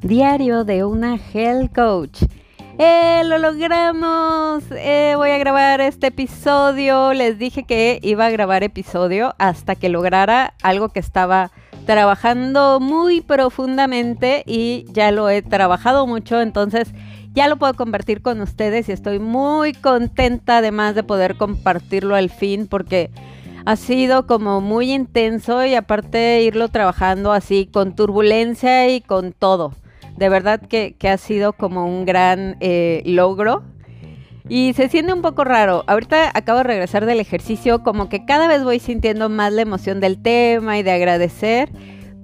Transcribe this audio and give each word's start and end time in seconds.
Diario 0.00 0.64
de 0.64 0.84
una 0.84 1.16
Health 1.16 1.74
Coach. 1.74 2.22
¡Eh, 2.78 3.22
lo 3.24 3.38
logramos! 3.38 4.64
Eh, 4.70 5.14
voy 5.16 5.30
a 5.30 5.38
grabar 5.38 5.80
este 5.80 6.06
episodio. 6.06 7.12
Les 7.12 7.38
dije 7.38 7.64
que 7.64 7.98
iba 8.02 8.26
a 8.26 8.30
grabar 8.30 8.62
episodio 8.62 9.34
hasta 9.38 9.74
que 9.74 9.88
lograra 9.88 10.54
algo 10.62 10.88
que 10.88 11.00
estaba 11.00 11.50
trabajando 11.88 12.80
muy 12.80 13.20
profundamente 13.20 14.44
y 14.46 14.84
ya 14.92 15.10
lo 15.10 15.30
he 15.30 15.40
trabajado 15.42 16.06
mucho, 16.06 16.40
entonces 16.40 16.92
ya 17.32 17.48
lo 17.48 17.56
puedo 17.56 17.72
compartir 17.74 18.20
con 18.20 18.40
ustedes 18.40 18.88
y 18.88 18.92
estoy 18.92 19.18
muy 19.18 19.72
contenta 19.72 20.58
además 20.58 20.94
de 20.94 21.02
poder 21.02 21.36
compartirlo 21.36 22.14
al 22.14 22.28
fin 22.28 22.66
porque 22.66 23.10
ha 23.68 23.76
sido 23.76 24.26
como 24.26 24.60
muy 24.60 24.92
intenso 24.92 25.64
y 25.64 25.74
aparte 25.74 26.42
irlo 26.42 26.68
trabajando 26.68 27.32
así 27.32 27.68
con 27.70 27.94
turbulencia 27.94 28.88
y 28.88 29.00
con 29.00 29.32
todo 29.32 29.72
de 30.18 30.28
verdad 30.28 30.60
que, 30.60 30.96
ha 31.08 31.16
sido 31.16 31.52
como 31.52 31.86
un 31.86 32.04
gran 32.04 32.56
eh, 32.60 33.02
logro. 33.06 33.62
Y 34.48 34.72
se 34.72 34.88
siente 34.88 35.12
un 35.12 35.22
poco 35.22 35.44
raro. 35.44 35.84
Ahorita 35.86 36.30
acabo 36.34 36.58
de 36.58 36.64
regresar 36.64 37.06
del 37.06 37.20
ejercicio, 37.20 37.82
como 37.82 38.08
que 38.08 38.24
cada 38.24 38.48
vez 38.48 38.64
voy 38.64 38.80
sintiendo 38.80 39.28
más 39.28 39.52
la 39.52 39.62
emoción 39.62 40.00
del 40.00 40.20
tema 40.20 40.78
y 40.78 40.82
de 40.82 40.90
agradecer 40.90 41.70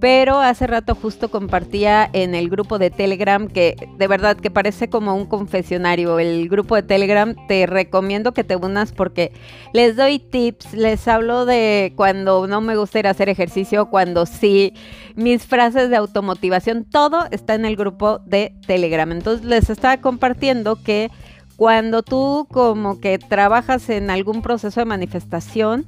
pero 0.04 0.38
hace 0.38 0.66
rato 0.66 0.94
justo 0.94 1.30
compartía 1.30 2.10
en 2.12 2.34
el 2.34 2.50
grupo 2.50 2.78
de 2.78 2.90
Telegram 2.90 3.48
que 3.48 3.74
de 3.96 4.06
verdad 4.06 4.36
que 4.36 4.50
parece 4.50 4.90
como 4.90 5.14
un 5.14 5.24
confesionario. 5.24 6.18
El 6.18 6.50
grupo 6.50 6.76
de 6.76 6.82
Telegram 6.82 7.34
te 7.48 7.64
recomiendo 7.64 8.34
que 8.34 8.44
te 8.44 8.54
unas 8.54 8.92
porque 8.92 9.32
les 9.72 9.96
doy 9.96 10.18
tips, 10.18 10.74
les 10.74 11.08
hablo 11.08 11.46
de 11.46 11.94
cuando 11.96 12.46
no 12.46 12.60
me 12.60 12.76
gusta 12.76 12.98
ir 12.98 13.06
a 13.06 13.12
hacer 13.12 13.30
ejercicio, 13.30 13.86
cuando 13.86 14.26
sí, 14.26 14.74
mis 15.14 15.46
frases 15.46 15.88
de 15.88 15.96
automotivación, 15.96 16.84
todo 16.84 17.24
está 17.30 17.54
en 17.54 17.64
el 17.64 17.74
grupo 17.74 18.18
de 18.26 18.54
Telegram. 18.66 19.10
Entonces 19.10 19.46
les 19.46 19.70
estaba 19.70 19.96
compartiendo 20.02 20.76
que 20.76 21.10
cuando 21.56 22.02
tú 22.02 22.46
como 22.52 23.00
que 23.00 23.18
trabajas 23.18 23.88
en 23.88 24.10
algún 24.10 24.42
proceso 24.42 24.82
de 24.82 24.84
manifestación, 24.84 25.86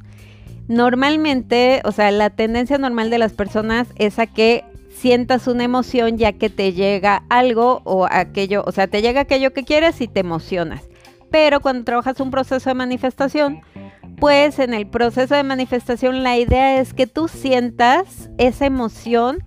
Normalmente, 0.68 1.80
o 1.84 1.92
sea, 1.92 2.10
la 2.10 2.30
tendencia 2.30 2.78
normal 2.78 3.10
de 3.10 3.18
las 3.18 3.32
personas 3.32 3.88
es 3.96 4.18
a 4.18 4.26
que 4.26 4.64
sientas 4.90 5.46
una 5.46 5.64
emoción 5.64 6.16
ya 6.18 6.32
que 6.32 6.50
te 6.50 6.72
llega 6.72 7.22
algo 7.28 7.82
o 7.84 8.06
aquello, 8.10 8.64
o 8.66 8.72
sea, 8.72 8.86
te 8.86 9.02
llega 9.02 9.20
aquello 9.22 9.52
que 9.52 9.64
quieres 9.64 10.00
y 10.00 10.08
te 10.08 10.20
emocionas. 10.20 10.82
Pero 11.30 11.60
cuando 11.60 11.84
trabajas 11.84 12.20
un 12.20 12.30
proceso 12.30 12.70
de 12.70 12.74
manifestación, 12.74 13.60
pues 14.18 14.58
en 14.58 14.72
el 14.74 14.86
proceso 14.86 15.34
de 15.34 15.42
manifestación 15.42 16.22
la 16.22 16.38
idea 16.38 16.80
es 16.80 16.94
que 16.94 17.06
tú 17.06 17.28
sientas 17.28 18.30
esa 18.38 18.66
emoción 18.66 19.44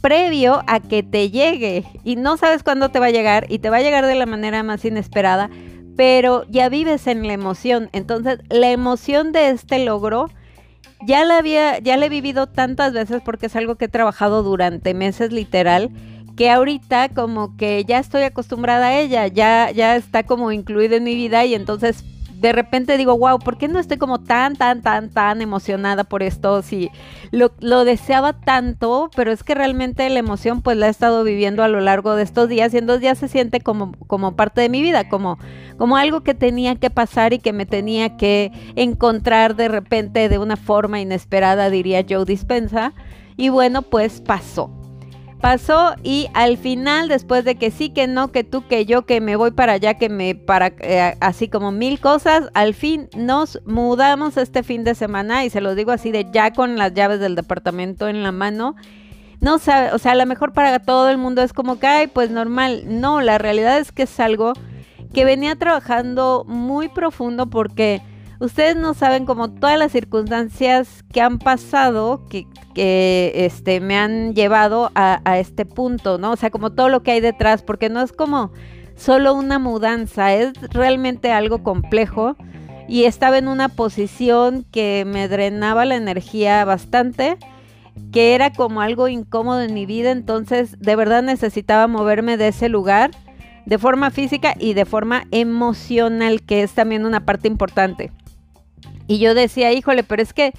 previo 0.00 0.62
a 0.66 0.80
que 0.80 1.02
te 1.02 1.30
llegue 1.30 1.84
y 2.04 2.16
no 2.16 2.36
sabes 2.36 2.62
cuándo 2.62 2.88
te 2.88 2.98
va 2.98 3.06
a 3.06 3.10
llegar 3.10 3.46
y 3.48 3.58
te 3.58 3.70
va 3.70 3.78
a 3.78 3.82
llegar 3.82 4.06
de 4.06 4.14
la 4.14 4.26
manera 4.26 4.62
más 4.62 4.84
inesperada, 4.84 5.50
pero 5.98 6.44
ya 6.48 6.68
vives 6.68 7.08
en 7.08 7.26
la 7.26 7.32
emoción. 7.32 7.90
Entonces, 7.92 8.38
la 8.50 8.70
emoción 8.70 9.32
de 9.32 9.50
este 9.50 9.84
logro 9.84 10.30
ya 11.04 11.24
la 11.24 11.38
había, 11.38 11.80
ya 11.80 11.96
la 11.96 12.06
he 12.06 12.08
vivido 12.08 12.46
tantas 12.46 12.92
veces 12.92 13.20
porque 13.24 13.46
es 13.46 13.56
algo 13.56 13.74
que 13.74 13.86
he 13.86 13.88
trabajado 13.88 14.44
durante 14.44 14.94
meses 14.94 15.32
literal, 15.32 15.90
que 16.36 16.50
ahorita 16.50 17.08
como 17.08 17.56
que 17.56 17.84
ya 17.84 17.98
estoy 17.98 18.22
acostumbrada 18.22 18.86
a 18.86 19.00
ella, 19.00 19.26
ya, 19.26 19.72
ya 19.72 19.96
está 19.96 20.22
como 20.22 20.52
incluida 20.52 20.94
en 20.94 21.02
mi 21.02 21.16
vida 21.16 21.44
y 21.44 21.56
entonces 21.56 22.04
de 22.40 22.52
repente 22.52 22.96
digo, 22.96 23.16
wow, 23.18 23.38
¿por 23.38 23.58
qué 23.58 23.68
no 23.68 23.78
estoy 23.78 23.96
como 23.96 24.20
tan, 24.20 24.56
tan, 24.56 24.82
tan, 24.82 25.10
tan 25.10 25.42
emocionada 25.42 26.04
por 26.04 26.22
esto? 26.22 26.62
Si 26.62 26.90
lo, 27.30 27.84
deseaba 27.84 28.32
tanto, 28.32 29.10
pero 29.16 29.32
es 29.32 29.42
que 29.42 29.54
realmente 29.54 30.08
la 30.08 30.18
emoción 30.18 30.62
pues 30.62 30.76
la 30.76 30.86
he 30.86 30.90
estado 30.90 31.24
viviendo 31.24 31.62
a 31.62 31.68
lo 31.68 31.80
largo 31.80 32.14
de 32.14 32.22
estos 32.22 32.48
días 32.48 32.72
y 32.74 32.78
en 32.78 32.86
dos 32.86 33.00
días 33.00 33.18
se 33.18 33.28
siente 33.28 33.60
como, 33.60 33.92
como 34.06 34.36
parte 34.36 34.60
de 34.60 34.68
mi 34.68 34.82
vida, 34.82 35.08
como, 35.08 35.38
como 35.76 35.96
algo 35.96 36.22
que 36.22 36.34
tenía 36.34 36.76
que 36.76 36.90
pasar 36.90 37.32
y 37.32 37.38
que 37.38 37.52
me 37.52 37.66
tenía 37.66 38.16
que 38.16 38.52
encontrar 38.76 39.56
de 39.56 39.68
repente 39.68 40.28
de 40.28 40.38
una 40.38 40.56
forma 40.56 41.00
inesperada, 41.00 41.70
diría 41.70 42.04
Joe 42.08 42.24
Dispensa. 42.24 42.94
Y 43.36 43.50
bueno, 43.50 43.82
pues 43.82 44.20
pasó 44.20 44.77
pasó 45.40 45.94
y 46.02 46.28
al 46.34 46.56
final 46.56 47.08
después 47.08 47.44
de 47.44 47.54
que 47.54 47.70
sí, 47.70 47.90
que 47.90 48.06
no, 48.06 48.32
que 48.32 48.44
tú, 48.44 48.66
que 48.66 48.84
yo, 48.86 49.06
que 49.06 49.20
me 49.20 49.36
voy 49.36 49.50
para 49.52 49.74
allá, 49.74 49.94
que 49.94 50.08
me 50.08 50.34
para 50.34 50.72
eh, 50.80 51.16
así 51.20 51.48
como 51.48 51.72
mil 51.72 52.00
cosas, 52.00 52.50
al 52.54 52.74
fin 52.74 53.08
nos 53.16 53.60
mudamos 53.64 54.36
este 54.36 54.62
fin 54.62 54.84
de 54.84 54.94
semana 54.94 55.44
y 55.44 55.50
se 55.50 55.60
lo 55.60 55.74
digo 55.74 55.92
así 55.92 56.10
de 56.10 56.26
ya 56.32 56.52
con 56.52 56.76
las 56.76 56.94
llaves 56.94 57.20
del 57.20 57.34
departamento 57.34 58.08
en 58.08 58.22
la 58.22 58.32
mano. 58.32 58.74
No 59.40 59.58
sabe, 59.58 59.92
o 59.92 59.98
sea, 59.98 60.12
a 60.12 60.16
lo 60.16 60.26
mejor 60.26 60.52
para 60.52 60.80
todo 60.80 61.10
el 61.10 61.18
mundo 61.18 61.42
es 61.42 61.52
como 61.52 61.78
que, 61.78 61.86
ay, 61.86 62.06
pues 62.08 62.30
normal. 62.30 62.82
No, 62.86 63.20
la 63.20 63.38
realidad 63.38 63.78
es 63.78 63.92
que 63.92 64.02
es 64.02 64.18
algo 64.18 64.52
que 65.14 65.24
venía 65.24 65.54
trabajando 65.54 66.44
muy 66.46 66.88
profundo 66.88 67.46
porque 67.46 68.02
ustedes 68.40 68.76
no 68.76 68.94
saben 68.94 69.26
como 69.26 69.50
todas 69.50 69.78
las 69.78 69.92
circunstancias 69.92 71.04
que 71.12 71.20
han 71.20 71.38
pasado 71.38 72.26
que, 72.28 72.46
que 72.74 73.32
este, 73.34 73.80
me 73.80 73.96
han 73.98 74.34
llevado 74.34 74.90
a, 74.94 75.20
a, 75.24 75.38
este 75.38 75.64
punto, 75.64 76.18
¿no? 76.18 76.32
O 76.32 76.36
sea, 76.36 76.50
como 76.50 76.70
todo 76.70 76.88
lo 76.88 77.02
que 77.02 77.12
hay 77.12 77.20
detrás, 77.20 77.62
porque 77.62 77.88
no 77.88 78.00
es 78.00 78.12
como 78.12 78.52
solo 78.96 79.34
una 79.34 79.58
mudanza, 79.58 80.34
es 80.34 80.52
realmente 80.70 81.32
algo 81.32 81.62
complejo 81.62 82.36
y 82.88 83.04
estaba 83.04 83.38
en 83.38 83.48
una 83.48 83.68
posición 83.68 84.64
que 84.70 85.04
me 85.06 85.28
drenaba 85.28 85.84
la 85.84 85.96
energía 85.96 86.64
bastante 86.64 87.38
que 88.12 88.34
era 88.34 88.52
como 88.52 88.80
algo 88.80 89.08
incómodo 89.08 89.60
en 89.62 89.74
mi 89.74 89.86
vida, 89.86 90.10
entonces 90.10 90.78
de 90.78 90.96
verdad 90.96 91.22
necesitaba 91.22 91.86
moverme 91.86 92.36
de 92.36 92.48
ese 92.48 92.68
lugar 92.68 93.10
de 93.66 93.78
forma 93.78 94.10
física 94.10 94.54
y 94.58 94.72
de 94.72 94.86
forma 94.86 95.24
emocional, 95.30 96.42
que 96.42 96.62
es 96.62 96.72
también 96.72 97.04
una 97.04 97.26
parte 97.26 97.48
importante. 97.48 98.10
Y 99.08 99.18
yo 99.18 99.34
decía, 99.34 99.72
híjole, 99.72 100.04
pero 100.04 100.22
es 100.22 100.32
que, 100.32 100.52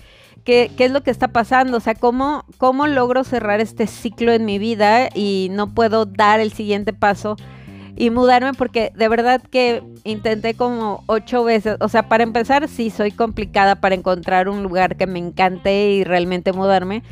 ¿qué, 0.44 0.72
es 0.78 0.92
lo 0.92 1.04
que 1.04 1.12
está 1.12 1.30
pasando? 1.30 1.78
O 1.78 1.80
sea, 1.80 1.96
¿cómo, 1.96 2.44
¿cómo 2.58 2.88
logro 2.88 3.24
cerrar 3.24 3.62
este 3.62 3.88
ciclo 3.88 4.34
en 4.34 4.44
mi 4.44 4.60
vida 4.60 5.08
y 5.14 5.48
no 5.52 5.74
puedo 5.74 6.06
dar 6.06 6.42
el 6.42 6.52
siguiente 6.52 6.92
paso? 6.92 7.38
y 7.96 8.12
mudarme 8.12 8.54
porque 8.54 8.94
de 8.96 9.10
verdad 9.10 9.42
que 9.42 9.84
intenté 10.06 10.54
como 10.54 11.04
ocho 11.08 11.44
veces, 11.44 11.76
o 11.82 11.90
sea, 11.90 12.08
para 12.08 12.24
empezar 12.24 12.70
sí 12.70 12.92
soy 12.92 13.12
complicada 13.12 13.76
para 13.76 13.94
encontrar 13.94 14.48
un 14.48 14.64
lugar 14.64 14.96
que 14.96 15.06
me 15.06 15.20
encante 15.20 15.92
y 15.92 16.06
realmente 16.06 16.54
mudarme, 16.54 17.04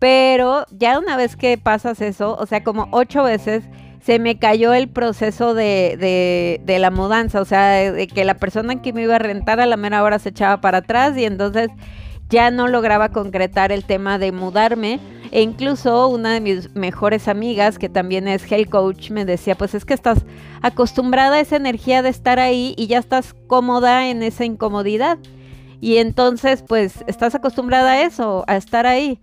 pero 0.00 0.66
ya 0.72 0.98
una 0.98 1.16
vez 1.16 1.36
que 1.36 1.58
pasas 1.58 2.00
eso, 2.00 2.36
o 2.36 2.46
sea, 2.46 2.64
como 2.64 2.88
ocho 2.90 3.22
veces 3.22 3.62
se 4.04 4.18
me 4.18 4.38
cayó 4.38 4.74
el 4.74 4.88
proceso 4.88 5.54
de, 5.54 6.58
de, 6.64 6.78
la 6.78 6.90
mudanza, 6.90 7.40
o 7.40 7.44
sea, 7.44 7.92
de, 7.92 8.06
que 8.08 8.24
la 8.24 8.34
persona 8.34 8.82
que 8.82 8.92
me 8.92 9.02
iba 9.02 9.16
a 9.16 9.20
rentar 9.20 9.60
a 9.60 9.66
la 9.66 9.76
mera 9.76 10.02
hora 10.02 10.18
se 10.18 10.30
echaba 10.30 10.60
para 10.60 10.78
atrás 10.78 11.16
y 11.16 11.24
entonces 11.24 11.70
ya 12.28 12.50
no 12.50 12.66
lograba 12.66 13.10
concretar 13.10 13.70
el 13.70 13.84
tema 13.84 14.18
de 14.18 14.32
mudarme. 14.32 14.98
E 15.30 15.40
incluso 15.40 16.08
una 16.08 16.32
de 16.32 16.40
mis 16.40 16.74
mejores 16.74 17.28
amigas, 17.28 17.78
que 17.78 17.88
también 17.88 18.26
es 18.26 18.50
health 18.50 18.68
coach, 18.68 19.10
me 19.10 19.24
decía, 19.24 19.54
pues 19.54 19.74
es 19.74 19.84
que 19.84 19.94
estás 19.94 20.24
acostumbrada 20.62 21.36
a 21.36 21.40
esa 21.40 21.56
energía 21.56 22.02
de 22.02 22.10
estar 22.10 22.38
ahí 22.38 22.74
y 22.76 22.86
ya 22.86 22.98
estás 22.98 23.34
cómoda 23.46 24.08
en 24.08 24.22
esa 24.22 24.44
incomodidad. 24.44 25.18
Y 25.80 25.98
entonces, 25.98 26.62
pues, 26.66 27.04
estás 27.06 27.34
acostumbrada 27.34 27.92
a 27.92 28.02
eso, 28.02 28.44
a 28.46 28.56
estar 28.56 28.86
ahí. 28.86 29.18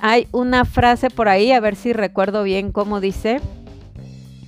Hay 0.00 0.26
una 0.32 0.64
frase 0.64 1.10
por 1.10 1.28
ahí, 1.28 1.52
a 1.52 1.60
ver 1.60 1.76
si 1.76 1.92
recuerdo 1.92 2.42
bien 2.42 2.72
cómo 2.72 3.00
dice. 3.00 3.40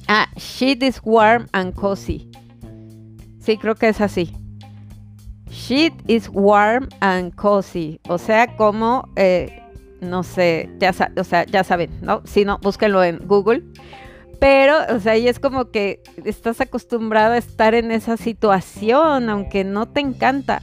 Ah, 0.09 0.27
shit 0.37 0.83
is 0.83 1.01
warm 1.05 1.47
and 1.53 1.75
cozy. 1.75 2.31
Sí, 3.41 3.59
creo 3.59 3.75
que 3.75 3.89
es 3.89 4.01
así. 4.01 4.33
Shit 5.51 5.93
is 6.07 6.31
warm 6.33 6.89
and 7.01 7.35
cozy. 7.35 8.01
O 8.09 8.17
sea, 8.17 8.57
como, 8.57 9.07
eh, 9.17 9.63
no 10.01 10.23
sé, 10.23 10.71
ya, 10.79 10.95
o 11.15 11.25
sea, 11.25 11.45
ya 11.45 11.63
saben, 11.63 11.91
¿no? 12.01 12.23
Si 12.25 12.47
no, 12.47 12.59
búsquenlo 12.59 13.05
en 13.05 13.19
Google. 13.27 13.65
Pero, 14.41 14.77
o 14.95 14.99
sea, 14.99 15.19
y 15.19 15.29
es 15.29 15.39
como 15.39 15.71
que 15.71 16.03
estás 16.25 16.63
acostumbrado 16.63 17.35
a 17.35 17.39
estar 17.39 17.75
en 17.75 17.91
esa 17.91 18.17
situación, 18.17 19.29
aunque 19.29 19.63
no 19.65 19.87
te 19.87 20.01
encanta. 20.01 20.63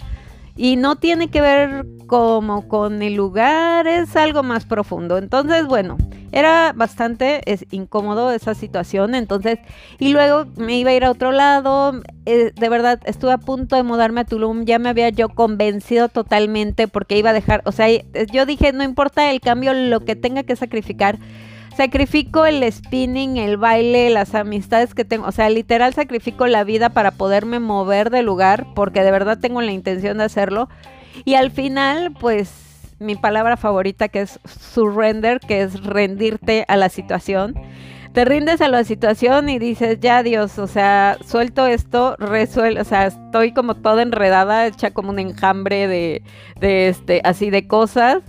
Y 0.55 0.75
no 0.77 0.95
tiene 0.95 1.29
que 1.29 1.41
ver 1.41 1.85
como 2.07 2.67
con 2.67 3.03
el 3.03 3.13
lugar, 3.13 3.85
es 3.85 4.15
algo 4.15 4.41
más 4.41 4.65
profundo. 4.65 5.19
Entonces, 5.19 5.67
bueno, 5.67 5.97
era 6.35 6.73
bastante 6.73 7.41
incómodo 7.71 8.29
esa 8.29 8.53
situación, 8.55 9.15
entonces, 9.15 9.57
y 9.99 10.09
luego 10.09 10.45
me 10.57 10.77
iba 10.77 10.91
a 10.91 10.93
ir 10.93 11.05
a 11.05 11.11
otro 11.11 11.31
lado, 11.31 11.93
eh, 12.25 12.51
de 12.53 12.69
verdad, 12.69 12.99
estuve 13.05 13.31
a 13.31 13.37
punto 13.37 13.77
de 13.77 13.83
mudarme 13.83 14.21
a 14.21 14.25
Tulum, 14.25 14.65
ya 14.65 14.77
me 14.77 14.89
había 14.89 15.07
yo 15.09 15.29
convencido 15.29 16.09
totalmente 16.09 16.89
porque 16.89 17.17
iba 17.17 17.29
a 17.29 17.33
dejar, 17.33 17.61
o 17.63 17.71
sea, 17.71 17.87
yo 18.33 18.45
dije, 18.45 18.73
no 18.73 18.83
importa 18.83 19.31
el 19.31 19.39
cambio, 19.39 19.73
lo 19.73 20.01
que 20.01 20.17
tenga 20.17 20.43
que 20.43 20.57
sacrificar, 20.57 21.19
sacrifico 21.77 22.45
el 22.45 22.69
spinning, 22.69 23.37
el 23.37 23.55
baile, 23.55 24.09
las 24.09 24.35
amistades 24.35 24.93
que 24.93 25.05
tengo, 25.05 25.27
o 25.27 25.31
sea, 25.31 25.49
literal 25.49 25.93
sacrifico 25.93 26.47
la 26.47 26.65
vida 26.65 26.89
para 26.89 27.11
poderme 27.11 27.59
mover 27.59 28.09
de 28.09 28.23
lugar, 28.23 28.67
porque 28.75 29.03
de 29.03 29.11
verdad 29.11 29.39
tengo 29.39 29.61
la 29.61 29.71
intención 29.71 30.17
de 30.17 30.25
hacerlo, 30.25 30.67
y 31.23 31.35
al 31.35 31.51
final, 31.51 32.11
pues 32.19 32.64
mi 32.99 33.15
palabra 33.15 33.57
favorita 33.57 34.07
que 34.07 34.21
es 34.21 34.39
surrender, 34.45 35.39
que 35.39 35.61
es 35.61 35.83
rendirte 35.83 36.65
a 36.67 36.77
la 36.77 36.89
situación. 36.89 37.55
Te 38.13 38.23
rindes 38.23 38.61
a 38.61 38.69
la 38.69 38.85
situación 38.85 39.49
y 39.49 39.59
dices, 39.59 39.99
ya 39.99 40.23
Dios, 40.23 40.57
o 40.57 40.67
sea, 40.67 41.17
suelto 41.25 41.67
esto, 41.67 42.15
resuelvo, 42.17 42.81
o 42.81 42.85
sea, 42.85 43.07
estoy 43.07 43.53
como 43.53 43.75
toda 43.75 44.03
enredada, 44.03 44.67
hecha 44.67 44.91
como 44.91 45.09
un 45.09 45.19
enjambre 45.19 45.87
de, 45.87 46.23
de 46.59 46.87
este, 46.87 47.21
así 47.25 47.49
de 47.49 47.67
cosas 47.67 48.23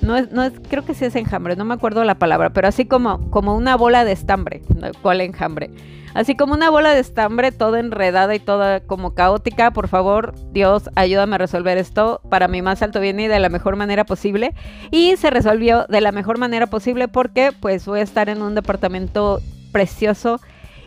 no 0.00 0.16
es, 0.16 0.30
no 0.32 0.42
es, 0.44 0.52
creo 0.68 0.84
que 0.84 0.94
sí 0.94 1.04
es 1.04 1.16
enjambre, 1.16 1.56
no 1.56 1.64
me 1.64 1.74
acuerdo 1.74 2.04
la 2.04 2.18
palabra, 2.18 2.50
pero 2.50 2.68
así 2.68 2.86
como, 2.86 3.30
como 3.30 3.56
una 3.56 3.76
bola 3.76 4.04
de 4.04 4.12
estambre, 4.12 4.62
¿cuál 5.02 5.20
enjambre? 5.20 5.70
Así 6.14 6.36
como 6.36 6.54
una 6.54 6.70
bola 6.70 6.94
de 6.94 7.00
estambre 7.00 7.52
toda 7.52 7.80
enredada 7.80 8.34
y 8.34 8.38
toda 8.38 8.80
como 8.80 9.14
caótica, 9.14 9.70
por 9.70 9.88
favor, 9.88 10.34
Dios, 10.52 10.90
ayúdame 10.94 11.36
a 11.36 11.38
resolver 11.38 11.78
esto 11.78 12.20
para 12.28 12.48
mi 12.48 12.62
más 12.62 12.82
alto 12.82 13.00
bien 13.00 13.20
y 13.20 13.28
de 13.28 13.38
la 13.38 13.48
mejor 13.48 13.76
manera 13.76 14.04
posible. 14.04 14.54
Y 14.90 15.16
se 15.16 15.30
resolvió 15.30 15.86
de 15.88 16.00
la 16.00 16.12
mejor 16.12 16.38
manera 16.38 16.66
posible 16.66 17.08
porque 17.08 17.52
pues 17.58 17.86
voy 17.86 18.00
a 18.00 18.04
estar 18.04 18.28
en 18.28 18.42
un 18.42 18.54
departamento 18.54 19.40
precioso 19.72 20.40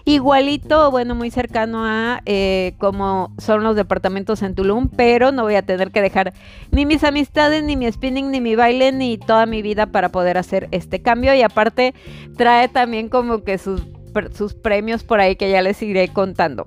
igualito, 0.05 0.91
bueno, 0.91 1.15
muy 1.15 1.31
cercano 1.31 1.85
a 1.85 2.21
eh, 2.25 2.73
como 2.77 3.33
son 3.37 3.63
los 3.63 3.75
departamentos 3.75 4.41
en 4.41 4.55
Tulum, 4.55 4.89
pero 4.89 5.31
no 5.31 5.43
voy 5.43 5.55
a 5.55 5.61
tener 5.61 5.91
que 5.91 6.01
dejar 6.01 6.33
ni 6.71 6.85
mis 6.85 7.03
amistades, 7.03 7.63
ni 7.63 7.75
mi 7.75 7.91
spinning, 7.91 8.31
ni 8.31 8.41
mi 8.41 8.55
baile, 8.55 8.91
ni 8.91 9.17
toda 9.17 9.45
mi 9.45 9.61
vida 9.61 9.87
para 9.87 10.09
poder 10.09 10.37
hacer 10.37 10.67
este 10.71 11.01
cambio. 11.01 11.33
Y 11.35 11.41
aparte 11.41 11.93
trae 12.37 12.67
también 12.67 13.09
como 13.09 13.43
que 13.43 13.57
sus, 13.57 13.81
sus 14.33 14.53
premios 14.53 15.03
por 15.03 15.19
ahí 15.19 15.35
que 15.35 15.49
ya 15.49 15.61
les 15.61 15.81
iré 15.81 16.07
contando. 16.09 16.65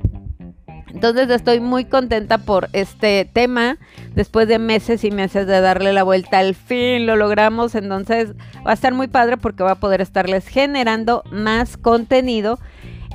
Entonces 0.94 1.28
estoy 1.28 1.58
muy 1.58 1.84
contenta 1.84 2.38
por 2.38 2.68
este 2.72 3.28
tema. 3.30 3.78
Después 4.14 4.46
de 4.46 4.60
meses 4.60 5.02
y 5.02 5.10
meses 5.10 5.46
de 5.48 5.60
darle 5.60 5.92
la 5.92 6.04
vuelta, 6.04 6.38
al 6.38 6.54
fin 6.54 7.04
lo 7.04 7.16
logramos. 7.16 7.74
Entonces 7.74 8.32
va 8.64 8.70
a 8.70 8.74
estar 8.74 8.94
muy 8.94 9.08
padre 9.08 9.36
porque 9.36 9.64
va 9.64 9.72
a 9.72 9.80
poder 9.80 10.00
estarles 10.00 10.46
generando 10.46 11.24
más 11.30 11.76
contenido 11.76 12.60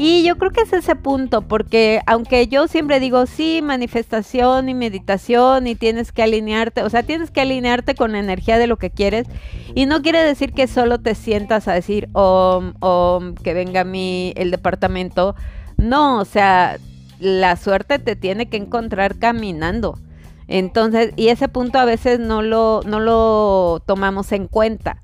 y 0.01 0.23
yo 0.23 0.37
creo 0.37 0.51
que 0.51 0.61
es 0.61 0.71
ese 0.71 0.95
punto, 0.95 1.41
porque 1.41 1.99
aunque 2.05 2.47
yo 2.47 2.69
siempre 2.69 3.01
digo, 3.01 3.25
sí, 3.25 3.61
manifestación 3.61 4.69
y 4.69 4.73
meditación 4.73 5.67
y 5.67 5.75
tienes 5.75 6.13
que 6.13 6.23
alinearte, 6.23 6.83
o 6.83 6.89
sea, 6.89 7.03
tienes 7.03 7.31
que 7.31 7.41
alinearte 7.41 7.95
con 7.95 8.13
la 8.13 8.19
energía 8.19 8.57
de 8.57 8.67
lo 8.67 8.77
que 8.77 8.91
quieres. 8.91 9.27
Y 9.75 9.87
no 9.87 10.01
quiere 10.01 10.23
decir 10.23 10.53
que 10.53 10.67
solo 10.67 11.01
te 11.01 11.15
sientas 11.15 11.67
a 11.67 11.73
decir, 11.73 12.07
oh, 12.13 12.61
que 13.43 13.53
venga 13.53 13.81
a 13.81 13.83
mí 13.83 14.31
el 14.37 14.51
departamento. 14.51 15.35
No, 15.75 16.19
o 16.19 16.25
sea, 16.25 16.77
la 17.19 17.57
suerte 17.57 17.99
te 17.99 18.15
tiene 18.15 18.47
que 18.47 18.55
encontrar 18.55 19.19
caminando. 19.19 19.99
Entonces, 20.47 21.11
y 21.17 21.27
ese 21.27 21.49
punto 21.49 21.77
a 21.77 21.83
veces 21.83 22.21
no 22.21 22.41
lo, 22.41 22.79
no 22.85 23.01
lo 23.01 23.83
tomamos 23.85 24.31
en 24.31 24.47
cuenta 24.47 25.01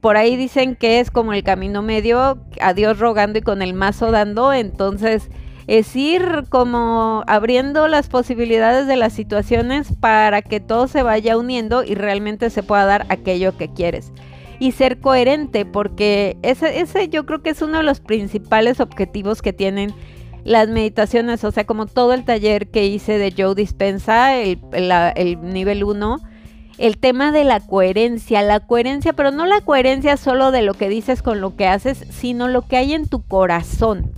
por 0.00 0.16
ahí 0.16 0.36
dicen 0.36 0.76
que 0.76 1.00
es 1.00 1.10
como 1.10 1.32
el 1.32 1.42
camino 1.42 1.82
medio, 1.82 2.38
a 2.60 2.74
Dios 2.74 2.98
rogando 2.98 3.38
y 3.38 3.42
con 3.42 3.62
el 3.62 3.74
mazo 3.74 4.10
dando, 4.10 4.52
entonces 4.52 5.28
es 5.66 5.94
ir 5.94 6.44
como 6.48 7.22
abriendo 7.26 7.86
las 7.86 8.08
posibilidades 8.08 8.86
de 8.86 8.96
las 8.96 9.12
situaciones 9.12 9.92
para 10.00 10.42
que 10.42 10.58
todo 10.58 10.88
se 10.88 11.02
vaya 11.02 11.36
uniendo 11.36 11.84
y 11.84 11.94
realmente 11.94 12.50
se 12.50 12.62
pueda 12.62 12.86
dar 12.86 13.06
aquello 13.08 13.56
que 13.56 13.72
quieres. 13.72 14.12
Y 14.58 14.72
ser 14.72 14.98
coherente, 14.98 15.64
porque 15.64 16.36
ese, 16.42 16.80
ese 16.80 17.08
yo 17.08 17.24
creo 17.24 17.42
que 17.42 17.50
es 17.50 17.62
uno 17.62 17.78
de 17.78 17.84
los 17.84 18.00
principales 18.00 18.80
objetivos 18.80 19.42
que 19.42 19.52
tienen 19.52 19.94
las 20.44 20.68
meditaciones, 20.68 21.44
o 21.44 21.50
sea, 21.50 21.64
como 21.64 21.86
todo 21.86 22.14
el 22.14 22.24
taller 22.24 22.68
que 22.68 22.86
hice 22.86 23.18
de 23.18 23.32
Joe 23.36 23.54
Dispensa, 23.54 24.36
el, 24.36 24.58
el 24.72 25.40
nivel 25.40 25.84
1, 25.84 26.18
el 26.80 26.96
tema 26.96 27.30
de 27.30 27.44
la 27.44 27.60
coherencia, 27.60 28.40
la 28.40 28.60
coherencia, 28.60 29.12
pero 29.12 29.30
no 29.30 29.44
la 29.44 29.60
coherencia 29.60 30.16
solo 30.16 30.50
de 30.50 30.62
lo 30.62 30.72
que 30.72 30.88
dices 30.88 31.20
con 31.22 31.42
lo 31.42 31.54
que 31.54 31.66
haces, 31.66 32.06
sino 32.10 32.48
lo 32.48 32.62
que 32.62 32.78
hay 32.78 32.94
en 32.94 33.06
tu 33.06 33.22
corazón. 33.22 34.10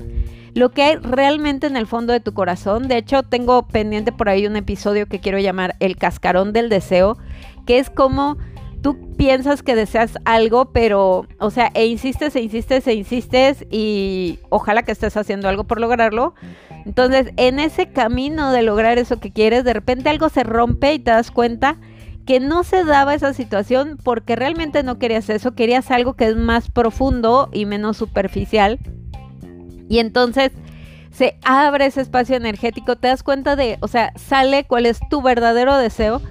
Lo 0.55 0.71
que 0.71 0.83
hay 0.83 0.97
realmente 0.97 1.67
en 1.67 1.77
el 1.77 1.89
fondo 1.89 2.13
de 2.13 2.21
tu 2.21 2.35
corazón. 2.35 2.87
De 2.87 2.99
hecho, 2.99 3.25
tengo 3.25 3.67
pendiente 3.67 4.13
por 4.13 4.29
ahí 4.29 4.47
un 4.47 4.55
episodio 4.55 5.07
que 5.07 5.19
quiero 5.19 5.41
llamar 5.41 5.75
El 5.81 5.97
cascarón 5.97 6.53
del 6.53 6.69
deseo, 6.69 7.19
que 7.67 7.81
es 7.81 7.91
como 7.91 8.37
tú 8.81 9.17
piensas 9.17 9.65
que 9.65 9.75
deseas 9.75 10.19
algo, 10.25 10.67
pero, 10.67 11.27
o 11.41 11.51
sea, 11.51 11.73
e 11.75 11.87
insistes, 11.87 12.37
e 12.37 12.43
insistes, 12.43 12.87
e 12.87 12.95
insistes, 12.95 13.67
y 13.73 14.39
ojalá 14.51 14.85
que 14.85 14.93
estés 14.93 15.17
haciendo 15.17 15.49
algo 15.49 15.65
por 15.65 15.81
lograrlo. 15.81 16.35
Entonces, 16.85 17.33
en 17.39 17.59
ese 17.59 17.91
camino 17.91 18.53
de 18.53 18.63
lograr 18.63 18.99
eso 18.99 19.19
que 19.19 19.33
quieres, 19.33 19.65
de 19.65 19.73
repente 19.73 20.11
algo 20.11 20.29
se 20.29 20.45
rompe 20.45 20.95
y 20.95 21.01
te 21.01 21.11
das 21.11 21.33
cuenta 21.33 21.77
que 22.27 22.41
no 22.41 22.65
se 22.65 22.85
daba 22.85 23.15
esa 23.15 23.35
situación 23.35 23.99
porque 24.03 24.37
realmente 24.37 24.83
no 24.83 24.99
querías 24.99 25.29
eso, 25.29 25.55
querías 25.55 25.91
algo 25.91 26.15
que 26.15 26.27
es 26.27 26.37
más 26.37 26.71
profundo 26.71 27.49
y 27.53 27.67
menos 27.67 27.97
superficial. 27.97 28.79
Y 29.89 29.99
entonces 29.99 30.53
se 31.11 31.39
abre 31.45 31.87
ese 31.87 32.01
espacio 32.01 32.37
energético, 32.37 32.97
te 32.97 33.09
das 33.09 33.23
cuenta 33.23 33.57
de, 33.57 33.77
o 33.81 33.89
sea, 33.89 34.13
sale 34.17 34.65
cuál 34.65 34.87
es 34.87 35.01
tu 35.11 35.21
verdadero 35.21 35.77
deseo 35.77 36.23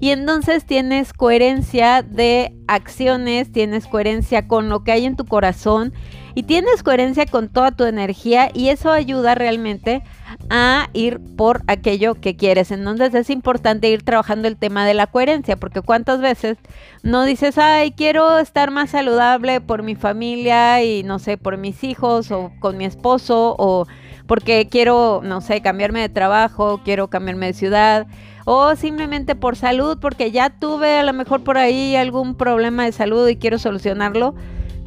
y 0.00 0.10
entonces 0.10 0.64
tienes 0.64 1.12
coherencia 1.12 2.02
de 2.02 2.54
acciones, 2.68 3.52
tienes 3.52 3.86
coherencia 3.86 4.48
con 4.48 4.70
lo 4.70 4.82
que 4.82 4.92
hay 4.92 5.04
en 5.04 5.14
tu 5.14 5.26
corazón 5.26 5.92
y 6.34 6.44
tienes 6.44 6.82
coherencia 6.82 7.26
con 7.26 7.50
toda 7.50 7.72
tu 7.72 7.84
energía 7.84 8.50
y 8.54 8.68
eso 8.68 8.90
ayuda 8.90 9.34
realmente 9.34 10.02
a 10.48 10.88
ir 10.94 11.20
por 11.36 11.62
aquello 11.66 12.14
que 12.14 12.34
quieres. 12.34 12.70
Entonces 12.70 13.14
es 13.14 13.28
importante 13.28 13.90
ir 13.90 14.02
trabajando 14.02 14.48
el 14.48 14.56
tema 14.56 14.86
de 14.86 14.94
la 14.94 15.06
coherencia, 15.06 15.56
porque 15.56 15.82
cuántas 15.82 16.20
veces 16.22 16.56
no 17.02 17.24
dices, 17.24 17.58
ay, 17.58 17.90
quiero 17.92 18.38
estar 18.38 18.70
más 18.70 18.90
saludable 18.90 19.60
por 19.60 19.82
mi 19.82 19.96
familia 19.96 20.82
y 20.82 21.02
no 21.02 21.18
sé, 21.18 21.36
por 21.36 21.58
mis 21.58 21.84
hijos 21.84 22.30
o 22.30 22.52
con 22.60 22.78
mi 22.78 22.86
esposo 22.86 23.54
o 23.58 23.86
porque 24.26 24.68
quiero, 24.70 25.20
no 25.22 25.40
sé, 25.42 25.60
cambiarme 25.60 26.00
de 26.00 26.08
trabajo, 26.08 26.80
quiero 26.84 27.10
cambiarme 27.10 27.46
de 27.46 27.52
ciudad 27.52 28.06
o 28.44 28.74
simplemente 28.76 29.34
por 29.34 29.56
salud, 29.56 29.98
porque 30.00 30.30
ya 30.30 30.50
tuve 30.50 30.98
a 30.98 31.02
lo 31.02 31.12
mejor 31.12 31.42
por 31.42 31.58
ahí 31.58 31.96
algún 31.96 32.34
problema 32.34 32.84
de 32.84 32.92
salud 32.92 33.28
y 33.28 33.36
quiero 33.36 33.58
solucionarlo 33.58 34.34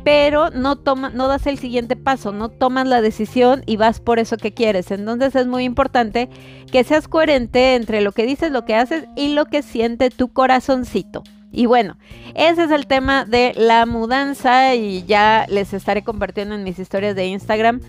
pero 0.04 0.50
no 0.50 0.76
toma, 0.76 1.10
no 1.10 1.28
das 1.28 1.48
el 1.48 1.58
siguiente 1.58 1.96
paso, 1.96 2.32
no 2.32 2.50
tomas 2.50 2.88
la 2.88 3.02
decisión 3.02 3.64
y 3.66 3.78
vas 3.78 4.00
por 4.00 4.20
eso 4.20 4.38
que 4.38 4.54
quieres. 4.54 4.92
Entonces 4.92 5.36
es 5.36 5.48
muy 5.48 5.64
importante 5.64 6.30
que 6.72 6.84
seas 6.84 7.08
coherente 7.08 7.76
entre 7.76 8.02
lo 8.02 8.12
que 8.12 8.26
dices, 8.26 8.52
lo 8.52 8.66
que 8.66 8.76
haces 8.76 9.06
y 9.16 9.30
lo 9.30 9.46
que 9.46 9.62
siente 9.62 10.10
tu 10.10 10.32
corazoncito. 10.32 11.24
Y 11.52 11.68
bueno, 11.68 11.98
ese 12.34 12.64
es 12.64 12.72
el 12.72 12.88
tema 12.88 13.26
de 13.26 13.54
la 13.56 13.86
mudanza 13.86 14.76
y 14.76 15.04
ya 15.06 15.45
les 15.50 15.74
estaré 15.74 16.04
compartiendo 16.04 16.56
en 16.56 16.64
mis 16.64 16.80
historias 16.80 17.16
de 17.16 17.28
Instagram 17.28 17.80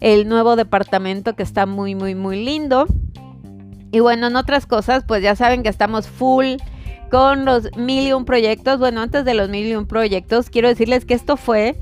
el 0.00 0.28
nuevo 0.28 0.56
departamento 0.56 1.34
que 1.34 1.44
está 1.44 1.64
muy, 1.64 1.94
muy, 1.94 2.14
muy 2.14 2.44
lindo. 2.44 2.86
Y 3.94 4.00
bueno, 4.00 4.26
en 4.26 4.34
otras 4.34 4.66
cosas, 4.66 5.04
pues 5.06 5.22
ya 5.22 5.36
saben 5.36 5.62
que 5.62 5.68
estamos 5.68 6.08
full 6.08 6.56
con 7.12 7.44
los 7.44 7.68
mil 7.76 8.08
y 8.08 8.12
un 8.12 8.24
proyectos. 8.24 8.80
Bueno, 8.80 9.00
antes 9.00 9.24
de 9.24 9.34
los 9.34 9.48
mil 9.48 9.68
y 9.68 9.76
un 9.76 9.86
proyectos, 9.86 10.50
quiero 10.50 10.66
decirles 10.66 11.04
que 11.04 11.14
esto 11.14 11.36
fue 11.36 11.78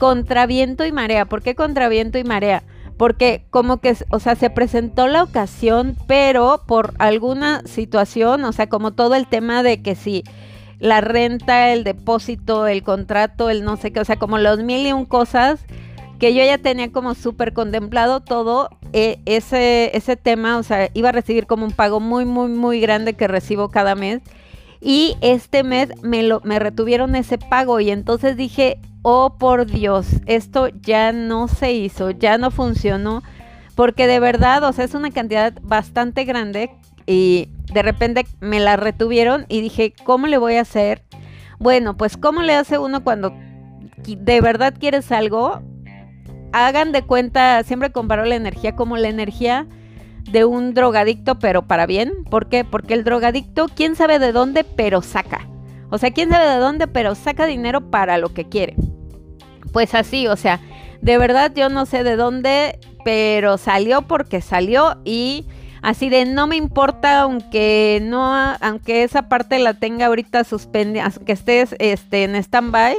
contra 0.00 0.46
viento 0.46 0.84
y 0.84 0.90
marea. 0.90 1.26
¿Por 1.26 1.40
qué 1.40 1.54
contra 1.54 1.88
viento 1.88 2.18
y 2.18 2.24
marea? 2.24 2.64
Porque 2.96 3.44
como 3.50 3.80
que, 3.80 3.96
o 4.10 4.18
sea, 4.18 4.34
se 4.34 4.50
presentó 4.50 5.06
la 5.06 5.22
ocasión, 5.22 5.96
pero 6.08 6.64
por 6.66 6.94
alguna 6.98 7.62
situación, 7.64 8.44
o 8.44 8.50
sea, 8.50 8.68
como 8.68 8.90
todo 8.90 9.14
el 9.14 9.28
tema 9.28 9.62
de 9.62 9.82
que 9.82 9.94
si 9.94 10.24
la 10.80 11.00
renta, 11.00 11.70
el 11.70 11.84
depósito, 11.84 12.66
el 12.66 12.82
contrato, 12.82 13.50
el 13.50 13.62
no 13.62 13.76
sé 13.76 13.92
qué, 13.92 14.00
o 14.00 14.04
sea, 14.04 14.16
como 14.16 14.36
los 14.38 14.58
mil 14.64 14.84
y 14.84 14.92
un 14.92 15.04
cosas 15.04 15.64
que 16.22 16.32
yo 16.34 16.44
ya 16.44 16.56
tenía 16.56 16.92
como 16.92 17.16
súper 17.16 17.52
contemplado 17.52 18.20
todo 18.20 18.68
eh, 18.92 19.18
ese, 19.26 19.90
ese 19.96 20.16
tema, 20.16 20.56
o 20.56 20.62
sea, 20.62 20.88
iba 20.94 21.08
a 21.08 21.12
recibir 21.12 21.48
como 21.48 21.64
un 21.64 21.72
pago 21.72 21.98
muy, 21.98 22.24
muy, 22.24 22.48
muy 22.48 22.80
grande 22.80 23.14
que 23.14 23.26
recibo 23.26 23.70
cada 23.70 23.96
mes 23.96 24.22
y 24.80 25.16
este 25.20 25.64
mes 25.64 25.88
me, 26.00 26.22
lo, 26.22 26.40
me 26.44 26.60
retuvieron 26.60 27.16
ese 27.16 27.38
pago 27.38 27.80
y 27.80 27.90
entonces 27.90 28.36
dije, 28.36 28.78
oh 29.02 29.34
por 29.36 29.66
Dios, 29.66 30.06
esto 30.26 30.68
ya 30.68 31.10
no 31.10 31.48
se 31.48 31.72
hizo, 31.72 32.12
ya 32.12 32.38
no 32.38 32.52
funcionó, 32.52 33.24
porque 33.74 34.06
de 34.06 34.20
verdad, 34.20 34.62
o 34.62 34.72
sea, 34.72 34.84
es 34.84 34.94
una 34.94 35.10
cantidad 35.10 35.52
bastante 35.60 36.24
grande 36.24 36.70
y 37.04 37.48
de 37.72 37.82
repente 37.82 38.28
me 38.38 38.60
la 38.60 38.76
retuvieron 38.76 39.44
y 39.48 39.60
dije, 39.60 39.92
¿cómo 40.04 40.28
le 40.28 40.38
voy 40.38 40.54
a 40.54 40.60
hacer? 40.60 41.02
Bueno, 41.58 41.96
pues 41.96 42.16
¿cómo 42.16 42.42
le 42.42 42.54
hace 42.54 42.78
uno 42.78 43.02
cuando 43.02 43.34
de 44.06 44.40
verdad 44.40 44.72
quieres 44.78 45.10
algo? 45.10 45.62
Hagan 46.52 46.92
de 46.92 47.02
cuenta, 47.02 47.62
siempre 47.64 47.92
comparo 47.92 48.24
la 48.24 48.36
energía 48.36 48.76
como 48.76 48.96
la 48.96 49.08
energía 49.08 49.66
de 50.30 50.44
un 50.44 50.74
drogadicto, 50.74 51.38
pero 51.38 51.62
para 51.62 51.86
bien. 51.86 52.24
¿Por 52.24 52.48
qué? 52.48 52.64
Porque 52.64 52.94
el 52.94 53.04
drogadicto, 53.04 53.66
quién 53.74 53.96
sabe 53.96 54.18
de 54.18 54.32
dónde, 54.32 54.64
pero 54.64 55.02
saca. 55.02 55.48
O 55.90 55.98
sea, 55.98 56.10
quién 56.10 56.30
sabe 56.30 56.48
de 56.48 56.58
dónde, 56.58 56.86
pero 56.86 57.14
saca 57.14 57.46
dinero 57.46 57.90
para 57.90 58.18
lo 58.18 58.32
que 58.32 58.48
quiere. 58.48 58.76
Pues 59.72 59.94
así, 59.94 60.26
o 60.26 60.36
sea, 60.36 60.60
de 61.00 61.18
verdad 61.18 61.52
yo 61.54 61.68
no 61.68 61.86
sé 61.86 62.04
de 62.04 62.16
dónde, 62.16 62.78
pero 63.04 63.58
salió 63.58 64.02
porque 64.02 64.40
salió 64.40 65.00
y 65.04 65.46
Así 65.82 66.08
de 66.08 66.24
no 66.24 66.46
me 66.46 66.54
importa 66.54 67.22
aunque 67.22 68.00
no, 68.02 68.32
aunque 68.60 69.02
esa 69.02 69.28
parte 69.28 69.58
la 69.58 69.74
tenga 69.74 70.06
ahorita 70.06 70.44
suspendida, 70.44 71.10
aunque 71.12 71.32
estés 71.32 71.74
este, 71.80 72.22
en 72.22 72.36
stand-by, 72.36 72.98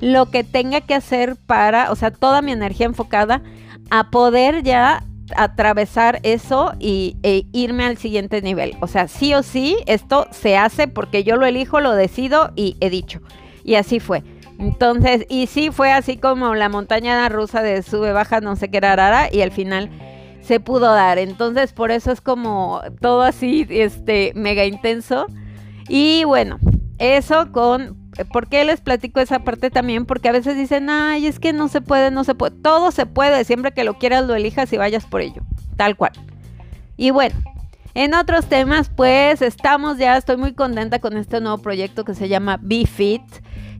lo 0.00 0.30
que 0.30 0.44
tenga 0.44 0.80
que 0.80 0.94
hacer 0.94 1.36
para, 1.36 1.90
o 1.90 1.96
sea, 1.96 2.10
toda 2.10 2.42
mi 2.42 2.52
energía 2.52 2.86
enfocada 2.86 3.42
a 3.90 4.10
poder 4.10 4.62
ya 4.62 5.04
atravesar 5.36 6.20
eso 6.22 6.72
y 6.78 7.16
e 7.22 7.44
irme 7.52 7.84
al 7.84 7.98
siguiente 7.98 8.40
nivel. 8.42 8.76
O 8.80 8.86
sea, 8.86 9.08
sí 9.08 9.34
o 9.34 9.42
sí, 9.42 9.76
esto 9.86 10.26
se 10.30 10.56
hace 10.56 10.88
porque 10.88 11.24
yo 11.24 11.36
lo 11.36 11.46
elijo, 11.46 11.80
lo 11.80 11.92
decido 11.94 12.52
y 12.56 12.76
he 12.80 12.90
dicho. 12.90 13.20
Y 13.64 13.74
así 13.74 14.00
fue. 14.00 14.22
Entonces, 14.58 15.24
y 15.28 15.46
sí 15.46 15.70
fue 15.70 15.92
así 15.92 16.16
como 16.16 16.54
la 16.54 16.68
montaña 16.68 17.28
rusa 17.28 17.62
de 17.62 17.82
sube, 17.82 18.12
baja, 18.12 18.40
no 18.40 18.56
sé 18.56 18.70
qué 18.70 18.80
rara, 18.80 19.28
y 19.30 19.42
al 19.42 19.52
final 19.52 19.88
se 20.42 20.58
pudo 20.58 20.92
dar. 20.92 21.18
Entonces, 21.18 21.72
por 21.72 21.90
eso 21.90 22.10
es 22.10 22.20
como 22.20 22.80
todo 23.00 23.22
así, 23.22 23.66
este, 23.70 24.32
mega 24.34 24.64
intenso. 24.64 25.26
Y 25.88 26.24
bueno, 26.24 26.58
eso 26.98 27.52
con 27.52 28.07
¿Por 28.24 28.48
qué 28.48 28.64
les 28.64 28.80
platico 28.80 29.20
esa 29.20 29.40
parte 29.40 29.70
también? 29.70 30.06
Porque 30.06 30.28
a 30.28 30.32
veces 30.32 30.56
dicen, 30.56 30.90
ay, 30.90 31.26
es 31.26 31.38
que 31.38 31.52
no 31.52 31.68
se 31.68 31.80
puede, 31.80 32.10
no 32.10 32.24
se 32.24 32.34
puede. 32.34 32.56
Todo 32.56 32.90
se 32.90 33.06
puede, 33.06 33.44
siempre 33.44 33.72
que 33.72 33.84
lo 33.84 33.98
quieras 33.98 34.26
lo 34.26 34.34
elijas 34.34 34.72
y 34.72 34.76
vayas 34.76 35.06
por 35.06 35.20
ello. 35.20 35.42
Tal 35.76 35.96
cual. 35.96 36.12
Y 36.96 37.10
bueno, 37.10 37.36
en 37.94 38.14
otros 38.14 38.46
temas, 38.46 38.90
pues 38.90 39.42
estamos 39.42 39.98
ya, 39.98 40.16
estoy 40.16 40.36
muy 40.36 40.52
contenta 40.52 40.98
con 40.98 41.16
este 41.16 41.40
nuevo 41.40 41.58
proyecto 41.58 42.04
que 42.04 42.14
se 42.14 42.28
llama 42.28 42.58
BeFit 42.60 43.22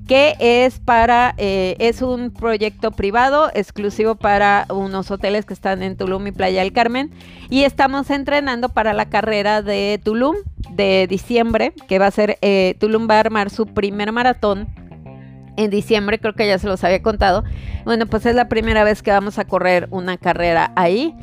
que 0.09 0.37
es 0.41 0.81
para, 0.81 1.35
eh, 1.37 1.77
es 1.79 2.01
un 2.01 2.31
proyecto 2.31 2.91
privado 2.93 3.51
exclusivo 3.53 4.15
para 4.15 4.67
unos 4.71 5.11
hoteles 5.11 5.45
que 5.45 5.53
están 5.53 5.83
en 5.83 5.99
Tulum 5.99 6.27
y 6.27 6.33
Playa 6.33 6.63
del 6.63 6.73
Carmen. 6.73 7.11
Y 7.51 7.65
estamos 7.65 8.09
entrenando 8.09 8.71
para 8.71 8.95
la 8.95 9.11
carrera 9.11 9.61
de 9.61 10.01
Tulum 10.03 10.35
de 10.71 11.07
diciembre, 11.09 11.75
que 11.89 11.99
va 11.99 12.07
a 12.07 12.11
ser, 12.11 12.39
eh, 12.41 12.75
Tulum 12.81 13.07
va 13.09 13.17
a 13.17 13.21
armar 13.21 13.51
su 13.51 13.67
primer 13.67 14.11
maratón 14.11 14.67
en 15.59 15.71
diciembre, 15.71 16.19
creo 16.19 16.35
que 16.35 16.47
ya 16.47 16.59
se 16.59 16.69
los 16.69 16.83
había 16.85 17.03
contado. 17.03 17.45
Bueno, 17.85 18.07
pues 18.07 18.25
es 18.25 18.35
la 18.35 18.49
primera 18.49 18.85
vez 18.85 19.03
que 19.03 19.11
vamos 19.11 19.39
a 19.39 19.45
correr 19.45 19.89
una 19.91 20.17
carrera 20.17 20.73
ahí. 20.75 21.15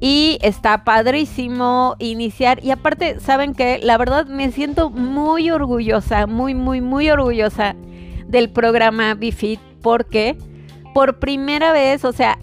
Y 0.00 0.38
está 0.42 0.82
padrísimo 0.82 1.94
iniciar. 2.00 2.58
Y 2.64 2.72
aparte, 2.72 3.20
¿saben 3.20 3.54
que 3.54 3.78
La 3.78 3.98
verdad 3.98 4.26
me 4.26 4.50
siento 4.50 4.90
muy 4.90 5.52
orgullosa, 5.52 6.26
muy, 6.26 6.54
muy, 6.54 6.80
muy 6.80 7.08
orgullosa 7.08 7.76
del 8.32 8.50
programa 8.50 9.14
BeFit 9.14 9.60
porque 9.82 10.36
por 10.94 11.20
primera 11.20 11.72
vez, 11.72 12.04
o 12.04 12.12
sea, 12.12 12.38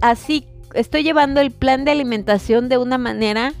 así 0.00 0.46
estoy 0.72 1.02
llevando 1.02 1.40
el 1.40 1.50
plan 1.50 1.84
de 1.84 1.90
alimentación 1.90 2.68
de 2.68 2.78
una 2.78 2.96
manera 2.96 3.52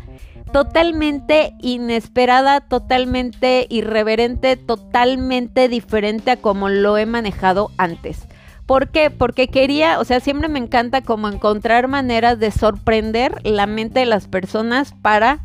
totalmente 0.52 1.54
inesperada, 1.60 2.60
totalmente 2.60 3.66
irreverente, 3.68 4.56
totalmente 4.56 5.68
diferente 5.68 6.30
a 6.30 6.36
como 6.36 6.68
lo 6.68 6.98
he 6.98 7.06
manejado 7.06 7.70
antes. 7.78 8.26
¿Por 8.66 8.90
qué? 8.90 9.10
Porque 9.10 9.48
quería, 9.48 9.98
o 9.98 10.04
sea, 10.04 10.20
siempre 10.20 10.48
me 10.48 10.58
encanta 10.58 11.02
como 11.02 11.28
encontrar 11.28 11.88
maneras 11.88 12.38
de 12.38 12.50
sorprender 12.50 13.34
la 13.44 13.66
mente 13.66 14.00
de 14.00 14.06
las 14.06 14.28
personas 14.28 14.94
para 15.02 15.40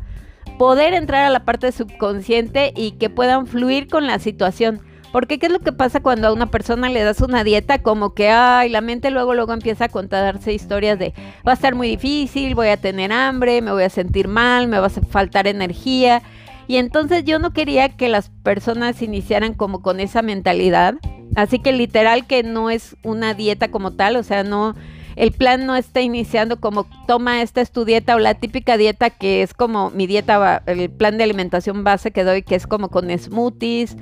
poder 0.58 0.94
entrar 0.94 1.24
a 1.24 1.30
la 1.30 1.44
parte 1.44 1.72
subconsciente 1.72 2.72
y 2.76 2.92
que 2.92 3.10
puedan 3.10 3.46
fluir 3.46 3.88
con 3.88 4.06
la 4.06 4.18
situación. 4.18 4.80
Porque 5.12 5.38
qué 5.38 5.46
es 5.46 5.52
lo 5.52 5.60
que 5.60 5.72
pasa 5.72 6.00
cuando 6.00 6.28
a 6.28 6.32
una 6.32 6.50
persona 6.50 6.88
le 6.90 7.02
das 7.02 7.20
una 7.20 7.42
dieta 7.42 7.82
como 7.82 8.14
que, 8.14 8.30
ay, 8.30 8.68
la 8.68 8.80
mente 8.80 9.10
luego 9.10 9.34
luego 9.34 9.52
empieza 9.54 9.86
a 9.86 9.88
contarse 9.88 10.52
historias 10.52 10.98
de, 10.98 11.14
va 11.46 11.52
a 11.52 11.54
estar 11.54 11.74
muy 11.74 11.88
difícil, 11.88 12.54
voy 12.54 12.68
a 12.68 12.76
tener 12.76 13.12
hambre, 13.12 13.62
me 13.62 13.72
voy 13.72 13.84
a 13.84 13.90
sentir 13.90 14.28
mal, 14.28 14.68
me 14.68 14.78
va 14.78 14.86
a 14.86 14.90
faltar 14.90 15.46
energía. 15.46 16.22
Y 16.66 16.76
entonces 16.76 17.24
yo 17.24 17.38
no 17.38 17.54
quería 17.54 17.88
que 17.88 18.10
las 18.10 18.28
personas 18.42 19.00
iniciaran 19.00 19.54
como 19.54 19.80
con 19.80 20.00
esa 20.00 20.20
mentalidad. 20.20 20.96
Así 21.34 21.58
que 21.58 21.72
literal 21.72 22.26
que 22.26 22.42
no 22.42 22.68
es 22.68 22.96
una 23.02 23.32
dieta 23.32 23.70
como 23.70 23.92
tal, 23.92 24.16
o 24.16 24.22
sea, 24.22 24.44
no, 24.44 24.74
el 25.16 25.32
plan 25.32 25.66
no 25.66 25.76
está 25.76 26.00
iniciando 26.00 26.60
como 26.60 26.86
toma 27.06 27.42
esta 27.42 27.60
es 27.60 27.70
tu 27.70 27.84
dieta 27.84 28.14
o 28.14 28.18
la 28.18 28.34
típica 28.34 28.76
dieta 28.76 29.10
que 29.10 29.42
es 29.42 29.52
como 29.52 29.90
mi 29.90 30.06
dieta, 30.06 30.62
el 30.66 30.90
plan 30.90 31.18
de 31.18 31.24
alimentación 31.24 31.84
base 31.84 32.12
que 32.12 32.24
doy, 32.24 32.42
que 32.42 32.54
es 32.54 32.66
como 32.66 32.88
con 32.88 33.10
smoothies 33.16 33.96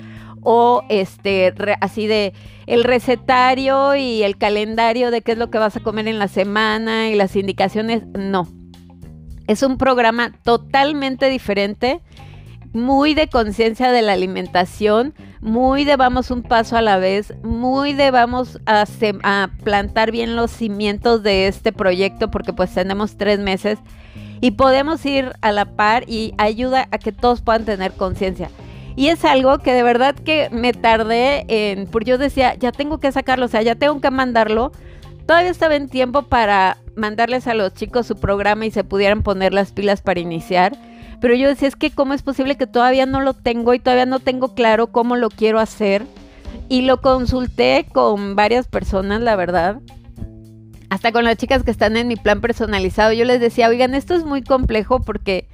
o 0.49 0.85
este 0.87 1.53
así 1.81 2.07
de 2.07 2.31
el 2.67 2.85
recetario 2.85 3.95
y 3.95 4.23
el 4.23 4.37
calendario 4.37 5.11
de 5.11 5.21
qué 5.21 5.33
es 5.33 5.37
lo 5.37 5.49
que 5.49 5.57
vas 5.57 5.75
a 5.75 5.81
comer 5.81 6.07
en 6.07 6.19
la 6.19 6.29
semana 6.29 7.09
y 7.09 7.15
las 7.15 7.35
indicaciones, 7.35 8.03
no. 8.17 8.47
Es 9.47 9.61
un 9.61 9.77
programa 9.77 10.31
totalmente 10.45 11.29
diferente, 11.29 11.99
muy 12.71 13.13
de 13.13 13.27
conciencia 13.27 13.91
de 13.91 14.01
la 14.01 14.13
alimentación, 14.13 15.13
muy 15.41 15.83
de 15.83 15.97
vamos 15.97 16.31
un 16.31 16.43
paso 16.43 16.77
a 16.77 16.81
la 16.81 16.95
vez, 16.95 17.33
muy 17.43 17.91
de 17.91 18.09
vamos 18.09 18.57
a 18.65 19.49
plantar 19.65 20.11
bien 20.11 20.37
los 20.37 20.49
cimientos 20.49 21.23
de 21.23 21.47
este 21.47 21.73
proyecto 21.73 22.31
porque 22.31 22.53
pues 22.53 22.73
tenemos 22.73 23.17
tres 23.17 23.39
meses 23.39 23.79
y 24.39 24.51
podemos 24.51 25.05
ir 25.05 25.33
a 25.41 25.51
la 25.51 25.65
par 25.65 26.05
y 26.07 26.33
ayuda 26.37 26.87
a 26.91 26.99
que 26.99 27.11
todos 27.11 27.41
puedan 27.41 27.65
tener 27.65 27.91
conciencia. 27.91 28.49
Y 28.97 29.09
es 29.09 29.23
algo 29.25 29.59
que 29.59 29.73
de 29.73 29.83
verdad 29.83 30.15
que 30.15 30.49
me 30.51 30.73
tardé 30.73 31.45
en, 31.49 31.85
porque 31.85 32.09
yo 32.09 32.17
decía, 32.17 32.55
ya 32.55 32.71
tengo 32.71 32.97
que 32.97 33.11
sacarlo, 33.11 33.45
o 33.45 33.47
sea, 33.47 33.61
ya 33.61 33.75
tengo 33.75 34.01
que 34.01 34.09
mandarlo. 34.09 34.71
Todavía 35.27 35.51
estaba 35.51 35.75
en 35.75 35.87
tiempo 35.87 36.23
para 36.23 36.77
mandarles 36.95 37.45
a 37.45 37.53
los 37.53 37.75
chicos 37.75 38.07
su 38.07 38.15
programa 38.15 38.65
y 38.65 38.71
se 38.71 38.83
pudieran 38.83 39.21
poner 39.21 39.53
las 39.53 39.71
pilas 39.71 40.01
para 40.01 40.19
iniciar. 40.19 40.75
Pero 41.21 41.35
yo 41.35 41.47
decía, 41.47 41.67
es 41.67 41.75
que 41.75 41.91
cómo 41.91 42.15
es 42.15 42.23
posible 42.23 42.57
que 42.57 42.65
todavía 42.65 43.05
no 43.05 43.21
lo 43.21 43.35
tengo 43.35 43.75
y 43.75 43.79
todavía 43.79 44.07
no 44.07 44.19
tengo 44.19 44.55
claro 44.55 44.87
cómo 44.87 45.15
lo 45.15 45.29
quiero 45.29 45.59
hacer. 45.59 46.03
Y 46.67 46.81
lo 46.81 46.99
consulté 46.99 47.85
con 47.93 48.35
varias 48.35 48.67
personas, 48.67 49.21
la 49.21 49.35
verdad. 49.35 49.77
Hasta 50.89 51.11
con 51.11 51.23
las 51.23 51.37
chicas 51.37 51.61
que 51.61 51.69
están 51.69 51.97
en 51.97 52.07
mi 52.07 52.15
plan 52.15 52.41
personalizado. 52.41 53.13
Yo 53.13 53.25
les 53.25 53.39
decía, 53.39 53.69
oigan, 53.69 53.93
esto 53.93 54.15
es 54.15 54.25
muy 54.25 54.41
complejo 54.41 55.01
porque 55.01 55.47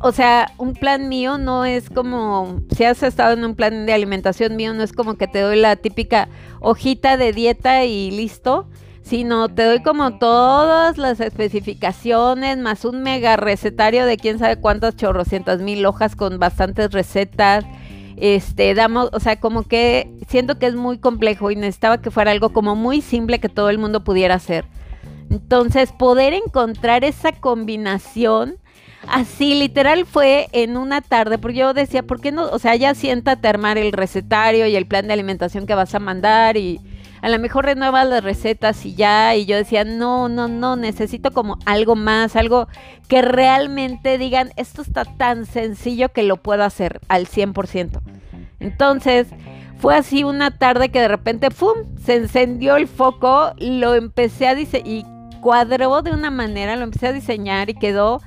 o 0.00 0.12
sea, 0.12 0.52
un 0.58 0.74
plan 0.74 1.08
mío 1.08 1.38
no 1.38 1.64
es 1.64 1.88
como, 1.90 2.60
si 2.74 2.84
has 2.84 3.02
estado 3.02 3.34
en 3.34 3.44
un 3.44 3.54
plan 3.54 3.86
de 3.86 3.92
alimentación 3.92 4.56
mío, 4.56 4.74
no 4.74 4.82
es 4.82 4.92
como 4.92 5.14
que 5.16 5.26
te 5.26 5.40
doy 5.40 5.58
la 5.58 5.76
típica 5.76 6.28
hojita 6.60 7.16
de 7.16 7.32
dieta 7.32 7.84
y 7.84 8.10
listo, 8.10 8.66
sino 9.02 9.48
te 9.48 9.64
doy 9.64 9.82
como 9.82 10.18
todas 10.18 10.98
las 10.98 11.20
especificaciones, 11.20 12.58
más 12.58 12.84
un 12.84 13.02
mega 13.02 13.36
recetario 13.36 14.04
de 14.06 14.16
quién 14.16 14.38
sabe 14.38 14.56
cuántas 14.56 14.96
chorrocientas 14.96 15.60
mil 15.60 15.84
hojas 15.86 16.14
con 16.14 16.38
bastantes 16.38 16.92
recetas. 16.92 17.64
Este, 18.16 18.74
damos, 18.74 19.08
o 19.12 19.18
sea, 19.18 19.40
como 19.40 19.62
que 19.62 20.12
siento 20.28 20.58
que 20.58 20.66
es 20.66 20.74
muy 20.74 20.98
complejo 20.98 21.50
y 21.50 21.56
necesitaba 21.56 22.02
que 22.02 22.10
fuera 22.10 22.32
algo 22.32 22.50
como 22.50 22.76
muy 22.76 23.00
simple 23.00 23.40
que 23.40 23.48
todo 23.48 23.70
el 23.70 23.78
mundo 23.78 24.04
pudiera 24.04 24.34
hacer. 24.34 24.66
Entonces, 25.30 25.90
poder 25.92 26.34
encontrar 26.34 27.02
esa 27.02 27.32
combinación 27.32 28.59
Así, 29.08 29.54
literal 29.54 30.04
fue 30.04 30.48
en 30.52 30.76
una 30.76 31.00
tarde, 31.00 31.38
porque 31.38 31.58
yo 31.58 31.72
decía, 31.72 32.02
¿por 32.02 32.20
qué 32.20 32.32
no? 32.32 32.44
O 32.50 32.58
sea, 32.58 32.76
ya 32.76 32.94
siéntate 32.94 33.46
a 33.46 33.50
armar 33.50 33.78
el 33.78 33.92
recetario 33.92 34.66
y 34.66 34.76
el 34.76 34.86
plan 34.86 35.06
de 35.06 35.14
alimentación 35.14 35.66
que 35.66 35.74
vas 35.74 35.94
a 35.94 35.98
mandar 35.98 36.56
y 36.56 36.80
a 37.22 37.28
lo 37.28 37.38
mejor 37.38 37.66
renuevas 37.66 38.06
las 38.06 38.22
recetas 38.22 38.84
y 38.84 38.94
ya. 38.94 39.34
Y 39.36 39.46
yo 39.46 39.56
decía, 39.56 39.84
no, 39.84 40.28
no, 40.28 40.48
no, 40.48 40.76
necesito 40.76 41.32
como 41.32 41.58
algo 41.66 41.96
más, 41.96 42.36
algo 42.36 42.68
que 43.08 43.22
realmente 43.22 44.18
digan, 44.18 44.52
esto 44.56 44.82
está 44.82 45.04
tan 45.04 45.46
sencillo 45.46 46.10
que 46.10 46.22
lo 46.22 46.36
puedo 46.36 46.62
hacer 46.64 47.00
al 47.08 47.26
100%. 47.26 48.00
Entonces, 48.60 49.28
fue 49.78 49.96
así 49.96 50.24
una 50.24 50.50
tarde 50.58 50.90
que 50.90 51.00
de 51.00 51.08
repente, 51.08 51.50
¡pum!, 51.50 51.78
se 52.04 52.16
encendió 52.16 52.76
el 52.76 52.86
foco, 52.86 53.54
lo 53.58 53.94
empecé 53.94 54.46
a 54.46 54.54
diseñar 54.54 54.86
y 54.86 55.06
cuadró 55.40 56.02
de 56.02 56.10
una 56.10 56.30
manera, 56.30 56.76
lo 56.76 56.84
empecé 56.84 57.08
a 57.08 57.12
diseñar 57.14 57.70
y 57.70 57.74
quedó 57.74 58.20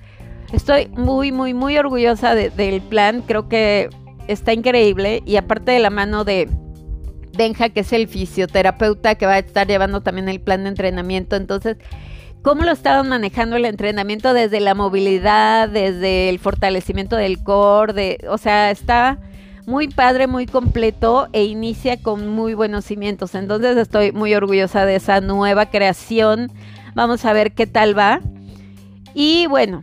Estoy 0.53 0.87
muy, 0.89 1.31
muy, 1.31 1.55
muy 1.55 1.79
orgullosa 1.79 2.35
del 2.35 2.81
plan. 2.83 3.23
Creo 3.23 3.49
que 3.49 3.89
está 4.27 4.53
increíble. 4.53 5.23
Y 5.25 5.37
aparte 5.37 5.71
de 5.71 5.79
la 5.79 5.89
mano 5.89 6.23
de 6.23 6.47
Benja, 7.35 7.69
que 7.69 7.79
es 7.79 7.91
el 7.91 8.07
fisioterapeuta 8.07 9.15
que 9.15 9.25
va 9.25 9.33
a 9.33 9.39
estar 9.39 9.65
llevando 9.65 10.01
también 10.01 10.29
el 10.29 10.39
plan 10.39 10.61
de 10.63 10.69
entrenamiento. 10.69 11.35
Entonces, 11.35 11.77
¿cómo 12.43 12.61
lo 12.61 12.71
estaban 12.71 13.09
manejando 13.09 13.55
el 13.55 13.65
entrenamiento 13.65 14.35
desde 14.35 14.59
la 14.59 14.75
movilidad, 14.75 15.69
desde 15.69 16.29
el 16.29 16.37
fortalecimiento 16.37 17.15
del 17.15 17.43
core? 17.43 18.19
o 18.29 18.37
sea, 18.37 18.69
está 18.69 19.17
muy 19.65 19.87
padre, 19.87 20.27
muy 20.27 20.45
completo 20.45 21.29
e 21.33 21.45
inicia 21.45 21.99
con 21.99 22.27
muy 22.27 22.53
buenos 22.53 22.85
cimientos. 22.85 23.33
Entonces 23.33 23.75
estoy 23.75 24.11
muy 24.11 24.35
orgullosa 24.35 24.85
de 24.85 24.97
esa 24.97 25.19
nueva 25.19 25.71
creación. 25.71 26.51
Vamos 26.93 27.25
a 27.25 27.33
ver 27.33 27.53
qué 27.53 27.65
tal 27.65 27.97
va. 27.97 28.21
Y 29.15 29.47
bueno, 29.47 29.81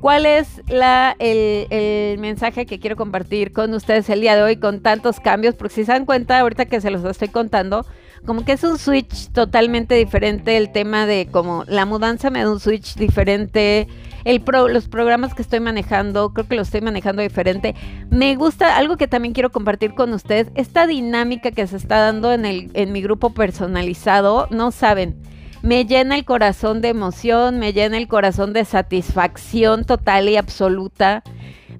¿Cuál 0.00 0.26
es 0.26 0.62
la, 0.68 1.16
el, 1.18 2.18
mensaje 2.18 2.66
que 2.66 2.78
quiero 2.78 2.94
compartir 2.94 3.52
con 3.52 3.74
ustedes 3.74 4.08
el 4.10 4.20
día 4.20 4.36
de 4.36 4.42
hoy 4.42 4.56
con 4.56 4.80
tantos 4.80 5.18
cambios? 5.18 5.56
Porque 5.56 5.74
si 5.74 5.84
se 5.84 5.90
dan 5.90 6.06
cuenta, 6.06 6.38
ahorita 6.38 6.66
que 6.66 6.80
se 6.80 6.90
los 6.90 7.04
estoy 7.04 7.28
contando, 7.28 7.84
como 8.24 8.44
que 8.44 8.52
es 8.52 8.62
un 8.62 8.78
switch 8.78 9.32
totalmente 9.32 9.96
diferente 9.96 10.56
el 10.56 10.70
tema 10.70 11.04
de 11.06 11.28
como 11.32 11.64
la 11.66 11.84
mudanza 11.84 12.30
me 12.30 12.44
da 12.44 12.50
un 12.50 12.60
switch 12.60 12.94
diferente, 12.94 13.88
el 14.24 14.42
los 14.70 14.88
programas 14.88 15.34
que 15.34 15.42
estoy 15.42 15.58
manejando, 15.58 16.32
creo 16.32 16.46
que 16.46 16.54
los 16.54 16.68
estoy 16.68 16.80
manejando 16.80 17.20
diferente. 17.22 17.74
Me 18.08 18.36
gusta 18.36 18.76
algo 18.76 18.96
que 18.96 19.08
también 19.08 19.34
quiero 19.34 19.50
compartir 19.50 19.94
con 19.94 20.12
ustedes, 20.12 20.46
esta 20.54 20.86
dinámica 20.86 21.50
que 21.50 21.66
se 21.66 21.76
está 21.76 21.98
dando 21.98 22.32
en, 22.32 22.44
el, 22.44 22.70
en 22.74 22.92
mi 22.92 23.02
grupo 23.02 23.30
personalizado, 23.30 24.46
no 24.50 24.70
saben, 24.70 25.16
me 25.62 25.84
llena 25.84 26.16
el 26.16 26.24
corazón 26.24 26.80
de 26.80 26.88
emoción, 26.88 27.58
me 27.58 27.72
llena 27.72 27.98
el 27.98 28.08
corazón 28.08 28.52
de 28.52 28.64
satisfacción 28.64 29.84
total 29.84 30.28
y 30.28 30.36
absoluta 30.36 31.22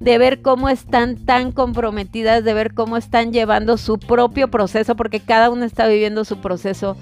de 0.00 0.18
ver 0.18 0.42
cómo 0.42 0.68
están 0.68 1.16
tan 1.16 1.52
comprometidas, 1.52 2.44
de 2.44 2.54
ver 2.54 2.74
cómo 2.74 2.96
están 2.96 3.32
llevando 3.32 3.76
su 3.76 3.98
propio 3.98 4.48
proceso, 4.48 4.94
porque 4.94 5.20
cada 5.20 5.50
uno 5.50 5.64
está 5.64 5.86
viviendo 5.88 6.24
su 6.24 6.40
proceso 6.40 6.96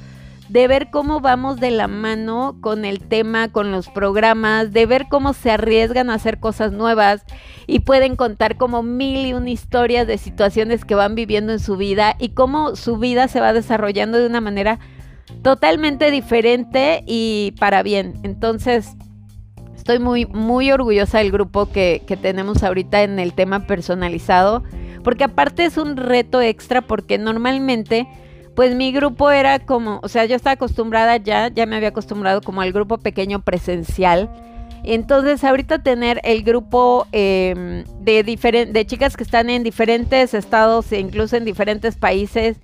de 0.48 0.68
ver 0.68 0.90
cómo 0.90 1.20
vamos 1.20 1.58
de 1.58 1.70
la 1.70 1.88
mano 1.88 2.56
con 2.60 2.84
el 2.84 3.00
tema, 3.00 3.48
con 3.50 3.72
los 3.72 3.88
programas, 3.88 4.72
de 4.72 4.86
ver 4.86 5.06
cómo 5.08 5.32
se 5.32 5.50
arriesgan 5.50 6.10
a 6.10 6.14
hacer 6.14 6.38
cosas 6.38 6.72
nuevas 6.72 7.24
y 7.66 7.80
pueden 7.80 8.16
contar 8.16 8.56
como 8.56 8.82
mil 8.82 9.26
y 9.26 9.32
una 9.32 9.50
historias 9.50 10.06
de 10.06 10.18
situaciones 10.18 10.84
que 10.84 10.94
van 10.94 11.14
viviendo 11.14 11.52
en 11.52 11.58
su 11.60 11.76
vida 11.76 12.14
y 12.18 12.30
cómo 12.30 12.76
su 12.76 12.96
vida 12.98 13.28
se 13.28 13.40
va 13.40 13.52
desarrollando 13.52 14.18
de 14.18 14.26
una 14.26 14.40
manera 14.40 14.78
totalmente 15.42 16.10
diferente 16.10 17.02
y 17.06 17.54
para 17.58 17.82
bien. 17.82 18.14
Entonces, 18.22 18.96
estoy 19.74 19.98
muy, 19.98 20.26
muy 20.26 20.70
orgullosa 20.70 21.18
del 21.18 21.30
grupo 21.30 21.70
que, 21.70 22.02
que 22.06 22.16
tenemos 22.16 22.62
ahorita 22.62 23.02
en 23.02 23.18
el 23.18 23.34
tema 23.34 23.66
personalizado, 23.66 24.64
porque 25.04 25.24
aparte 25.24 25.64
es 25.64 25.76
un 25.76 25.96
reto 25.96 26.40
extra 26.40 26.82
porque 26.82 27.18
normalmente 27.18 28.08
pues 28.56 28.74
mi 28.74 28.90
grupo 28.90 29.30
era 29.30 29.58
como, 29.58 30.00
o 30.02 30.08
sea, 30.08 30.24
yo 30.24 30.34
estaba 30.34 30.54
acostumbrada 30.54 31.18
ya, 31.18 31.48
ya 31.48 31.66
me 31.66 31.76
había 31.76 31.90
acostumbrado 31.90 32.40
como 32.40 32.62
al 32.62 32.72
grupo 32.72 32.96
pequeño 32.96 33.42
presencial. 33.42 34.30
Entonces, 34.82 35.44
ahorita 35.44 35.82
tener 35.82 36.20
el 36.24 36.42
grupo 36.42 37.06
em, 37.12 37.84
de, 38.00 38.22
de 38.22 38.86
chicas 38.86 39.16
que 39.16 39.24
están 39.24 39.50
en 39.50 39.62
diferentes 39.62 40.32
estados 40.32 40.90
e 40.90 41.00
incluso 41.00 41.36
en 41.36 41.44
diferentes 41.44 41.96
países 41.96 42.56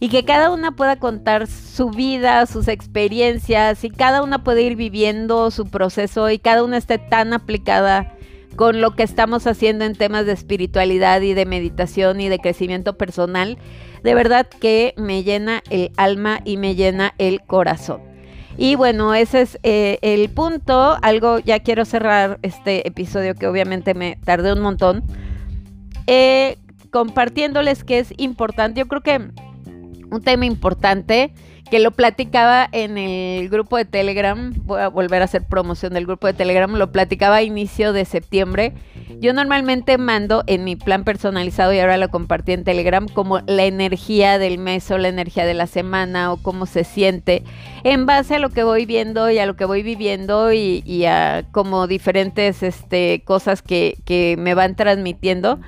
y 0.00 0.08
que 0.08 0.24
cada 0.24 0.50
una 0.50 0.72
pueda 0.72 0.96
contar 0.96 1.46
su 1.46 1.90
vida, 1.90 2.46
sus 2.46 2.66
experiencias 2.68 3.84
y 3.84 3.90
cada 3.90 4.22
una 4.22 4.42
puede 4.42 4.62
ir 4.62 4.74
viviendo 4.74 5.50
su 5.50 5.66
proceso 5.66 6.30
y 6.30 6.38
cada 6.38 6.64
una 6.64 6.78
esté 6.78 6.98
tan 6.98 7.32
aplicada 7.32 8.14
con 8.56 8.80
lo 8.80 8.96
que 8.96 9.02
estamos 9.02 9.46
haciendo 9.46 9.84
en 9.84 9.94
temas 9.94 10.26
de 10.26 10.32
espiritualidad 10.32 11.20
y 11.20 11.34
de 11.34 11.46
meditación 11.46 12.20
y 12.20 12.28
de 12.28 12.38
crecimiento 12.38 12.96
personal 12.96 13.58
de 14.02 14.14
verdad 14.14 14.46
que 14.46 14.94
me 14.96 15.22
llena 15.22 15.62
el 15.70 15.92
alma 15.96 16.40
y 16.44 16.56
me 16.56 16.74
llena 16.74 17.14
el 17.18 17.42
corazón. 17.42 18.00
Y 18.56 18.74
bueno, 18.74 19.14
ese 19.14 19.42
es 19.42 19.58
eh, 19.62 19.98
el 20.02 20.28
punto. 20.30 20.96
Algo, 21.02 21.38
ya 21.38 21.60
quiero 21.60 21.84
cerrar 21.84 22.38
este 22.42 22.86
episodio 22.86 23.34
que 23.34 23.46
obviamente 23.46 23.94
me 23.94 24.18
tardé 24.24 24.52
un 24.52 24.60
montón. 24.60 25.04
Eh, 26.06 26.58
compartiéndoles 26.90 27.84
que 27.84 28.00
es 28.00 28.12
importante. 28.16 28.80
Yo 28.80 28.88
creo 28.88 29.02
que 29.02 29.30
un 30.10 30.22
tema 30.22 30.46
importante 30.46 31.32
que 31.70 31.78
lo 31.78 31.92
platicaba 31.92 32.68
en 32.72 32.98
el 32.98 33.48
grupo 33.48 33.76
de 33.76 33.84
Telegram, 33.84 34.52
voy 34.64 34.80
a 34.80 34.88
volver 34.88 35.22
a 35.22 35.26
hacer 35.26 35.44
promoción 35.44 35.94
del 35.94 36.04
grupo 36.04 36.26
de 36.26 36.32
Telegram, 36.32 36.70
lo 36.74 36.90
platicaba 36.90 37.36
a 37.36 37.42
inicio 37.42 37.92
de 37.92 38.04
septiembre. 38.04 38.72
Yo 39.20 39.32
normalmente 39.32 39.96
mando 39.96 40.42
en 40.46 40.64
mi 40.64 40.74
plan 40.74 41.04
personalizado 41.04 41.72
y 41.72 41.78
ahora 41.78 41.96
lo 41.96 42.08
compartí 42.08 42.52
en 42.52 42.64
Telegram 42.64 43.06
como 43.06 43.40
la 43.46 43.64
energía 43.64 44.38
del 44.38 44.58
mes 44.58 44.90
o 44.90 44.98
la 44.98 45.08
energía 45.08 45.46
de 45.46 45.54
la 45.54 45.68
semana 45.68 46.32
o 46.32 46.38
cómo 46.38 46.66
se 46.66 46.82
siente 46.82 47.44
en 47.84 48.04
base 48.04 48.34
a 48.34 48.38
lo 48.40 48.50
que 48.50 48.64
voy 48.64 48.84
viendo 48.84 49.30
y 49.30 49.38
a 49.38 49.46
lo 49.46 49.54
que 49.54 49.64
voy 49.64 49.82
viviendo 49.82 50.52
y, 50.52 51.04
a 51.04 51.44
como 51.52 51.86
diferentes 51.86 52.62
este, 52.62 53.22
cosas 53.24 53.62
que, 53.62 53.96
que 54.04 54.34
me 54.38 54.54
van 54.54 54.74
transmitiendo. 54.74 55.60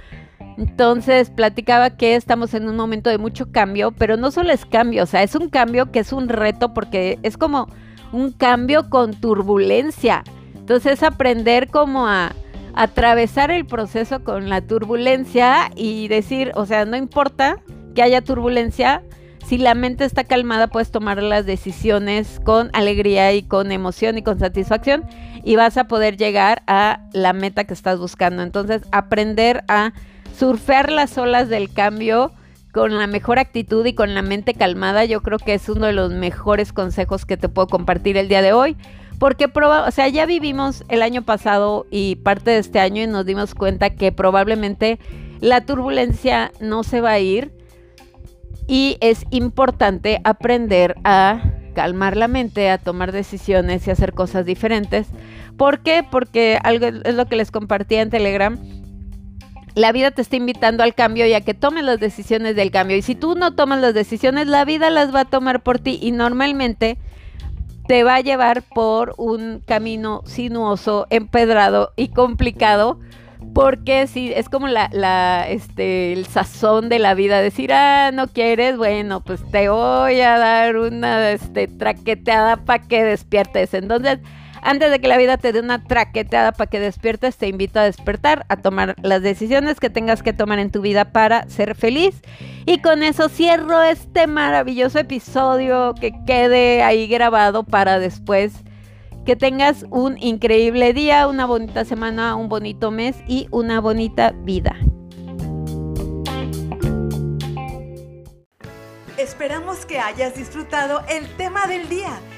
Entonces 0.59 1.31
platicaba 1.31 1.91
que 1.91 2.15
estamos 2.15 2.55
en 2.55 2.69
un 2.69 2.77
momento 2.77 3.11
de 3.11 3.19
mucho 3.19 3.51
cambio, 3.51 3.93
pero 3.93 4.17
no 4.17 4.31
solo 4.31 4.53
es 4.53 4.67
cambio, 4.67 5.05
o 5.05 5.07
sea, 5.07 5.23
es 5.23 5.35
un 5.35 5.49
cambio 5.49 5.91
que 5.91 6.01
es 6.01 6.13
un 6.13 6.29
reto 6.29 6.75
porque 6.75 7.19
es 7.23 7.37
como 7.37 7.69
un 8.13 8.33
cambio 8.33 8.91
con 8.91 9.15
turbulencia. 9.15 10.25
Entonces 10.55 11.03
aprender 11.03 11.69
como 11.69 12.07
a 12.07 12.33
atravesar 12.75 13.51
el 13.51 13.67
proceso 13.67 14.25
con 14.25 14.49
la 14.49 14.61
turbulencia 14.61 15.71
y 15.75 16.09
decir, 16.09 16.53
o 16.55 16.67
sea, 16.67 16.85
no 16.85 16.97
importa 16.97 17.61
que 17.95 18.03
haya 18.03 18.23
turbulencia, 18.23 19.03
si 19.45 19.59
la 19.59 19.75
mente 19.75 20.05
está 20.05 20.25
calmada 20.25 20.69
puedes 20.69 20.91
tomar 20.91 21.23
las 21.23 21.47
decisiones 21.47 22.41
con 22.45 22.71
alegría 22.73 23.33
y 23.33 23.43
con 23.43 23.73
emoción 23.73 24.17
y 24.17 24.23
con 24.23 24.39
satisfacción 24.39 25.05
y 25.45 25.57
vas 25.57 25.77
a 25.77 25.89
poder 25.89 26.17
llegar 26.17 26.63
a 26.67 27.01
la 27.13 27.33
meta 27.33 27.65
que 27.65 27.75
estás 27.75 27.99
buscando. 27.99 28.43
Entonces 28.43 28.83
aprender 28.93 29.65
a 29.69 29.93
surfear 30.37 30.91
las 30.91 31.17
olas 31.19 31.49
del 31.49 31.73
cambio 31.73 32.33
con 32.73 32.97
la 32.97 33.07
mejor 33.07 33.39
actitud 33.39 33.85
y 33.85 33.95
con 33.95 34.15
la 34.15 34.23
mente 34.23 34.55
calmada, 34.55 35.05
yo 35.05 35.21
creo 35.23 35.39
que 35.39 35.55
es 35.55 35.69
uno 35.69 35.87
de 35.87 35.93
los 35.93 36.13
mejores 36.13 36.73
consejos 36.73 37.27
que 37.27 37.37
te 37.37 37.49
puedo 37.49 37.69
compartir 37.69 38.17
el 38.17 38.29
día 38.29 38.43
de 38.43 38.53
hoy. 38.55 38.77
Porque, 39.19 39.47
o 39.55 39.91
sea, 39.91 40.09
ya 40.09 40.27
vivimos 40.27 40.85
el 40.89 41.03
año 41.03 41.23
pasado 41.23 41.87
y 41.91 42.17
parte 42.17 42.51
de 42.51 42.59
este 42.59 42.81
año 42.81 43.03
y 43.03 43.07
nos 43.07 43.25
dimos 43.25 43.55
cuenta 43.55 43.91
que 43.91 44.11
probablemente 44.11 44.99
la 45.41 45.61
turbulencia 45.61 46.51
no 46.61 46.83
se 46.83 47.01
va 47.01 47.13
a 47.13 47.19
ir 47.21 47.53
y 48.67 48.97
es 49.01 49.25
importante 49.31 50.21
aprender 50.25 50.97
a 51.05 51.43
calmar 51.75 52.17
la 52.17 52.27
mente, 52.27 52.71
a 52.71 52.79
tomar 52.79 53.13
decisiones 53.13 53.87
y 53.87 53.91
hacer 53.91 54.13
cosas 54.13 54.45
diferentes. 54.45 55.07
¿Por 55.57 55.81
qué? 55.81 56.05
Porque 56.11 56.59
algo 56.63 56.87
es 56.87 57.15
lo 57.15 57.27
que 57.27 57.37
les 57.37 57.51
compartía 57.51 58.03
en 58.03 58.11
Telegram 58.11 58.59
la 59.75 59.93
vida 59.93 60.11
te 60.11 60.23
está 60.23 60.37
invitando 60.37 60.83
al 60.83 60.95
cambio 60.95 61.27
y 61.27 61.35
a 61.35 61.41
que 61.41 61.55
tomes 61.55 61.85
las 61.85 61.99
decisiones 61.99 62.57
del 62.57 62.71
cambio. 62.71 62.97
Y 62.97 63.03
si 63.03 63.15
tú 63.15 63.35
no 63.35 63.55
tomas 63.55 63.81
las 63.81 63.95
decisiones, 63.95 64.47
la 64.47 64.65
vida 64.65 64.91
las 64.91 65.15
va 65.15 65.21
a 65.21 65.25
tomar 65.25 65.63
por 65.63 65.79
ti 65.79 65.99
y 66.01 66.13
normalmente 66.13 66.99
te 67.87 68.05
va 68.05 68.17
a 68.17 68.21
llevar 68.21 68.63
por 68.63 69.15
un 69.19 69.61
camino 69.65 70.23
sinuoso, 70.27 71.07
empedrado 71.11 71.93
y 71.97 72.09
complicado. 72.09 72.99
Porque 73.55 74.07
si 74.07 74.33
es 74.33 74.49
como 74.49 74.69
la, 74.69 75.47
este, 75.49 76.13
el 76.13 76.27
sazón 76.27 76.89
de 76.89 77.01
la 77.01 77.15
vida, 77.15 77.41
decir, 77.41 77.73
ah, 77.73 78.11
no 78.13 78.29
quieres, 78.29 78.77
bueno, 78.77 79.21
pues 79.21 79.43
te 79.51 79.69
voy 79.69 80.21
a 80.21 80.39
dar 80.39 80.77
una 80.77 81.33
este, 81.33 81.67
traqueteada 81.67 82.59
para 82.59 82.85
que 82.87 83.03
despiertes. 83.03 83.75
Entonces, 83.75 84.21
antes 84.63 84.91
de 84.91 85.01
que 85.01 85.09
la 85.09 85.19
vida 85.19 85.37
te 85.37 85.53
dé 85.53 85.61
una 85.61 85.83
traqueteada 85.83 86.53
para 86.53 86.71
que 86.71 86.79
despiertes, 86.79 87.37
te 87.37 87.49
invito 87.49 87.81
a 87.81 87.85
despertar, 87.85 88.47
a 88.49 88.57
tomar 88.57 88.95
las 89.03 89.21
decisiones 89.21 89.81
que 89.81 89.91
tengas 89.91 90.23
que 90.23 90.33
tomar 90.33 90.61
en 90.61 90.71
tu 90.71 90.81
vida 90.81 91.07
para 91.07 91.49
ser 91.49 91.75
feliz. 91.75 92.23
Y 92.65 92.81
con 92.81 93.03
eso 93.03 93.29
cierro 93.29 93.83
este 93.83 94.29
maravilloso 94.29 95.01
episodio 95.01 95.95
que 96.01 96.13
quede 96.27 96.83
ahí 96.83 97.09
grabado 97.09 97.65
para 97.65 97.99
después. 97.99 98.53
Que 99.27 99.37
tengas 99.37 99.85
un 99.91 100.17
increíble 100.19 100.93
día, 100.93 101.27
una 101.27 101.47
bonita 101.47 101.85
semana, 101.85 102.37
un 102.37 102.49
bonito 102.49 102.91
mes 102.91 103.17
y 103.27 103.49
una 103.51 103.81
bonita 103.81 104.33
vida. 104.33 104.77
Esperamos 109.19 109.87
que 109.87 110.01
hayas 110.01 110.35
disfrutado 110.35 111.03
el 111.09 111.29
tema 111.37 111.67
del 111.67 111.89
día. 111.89 112.21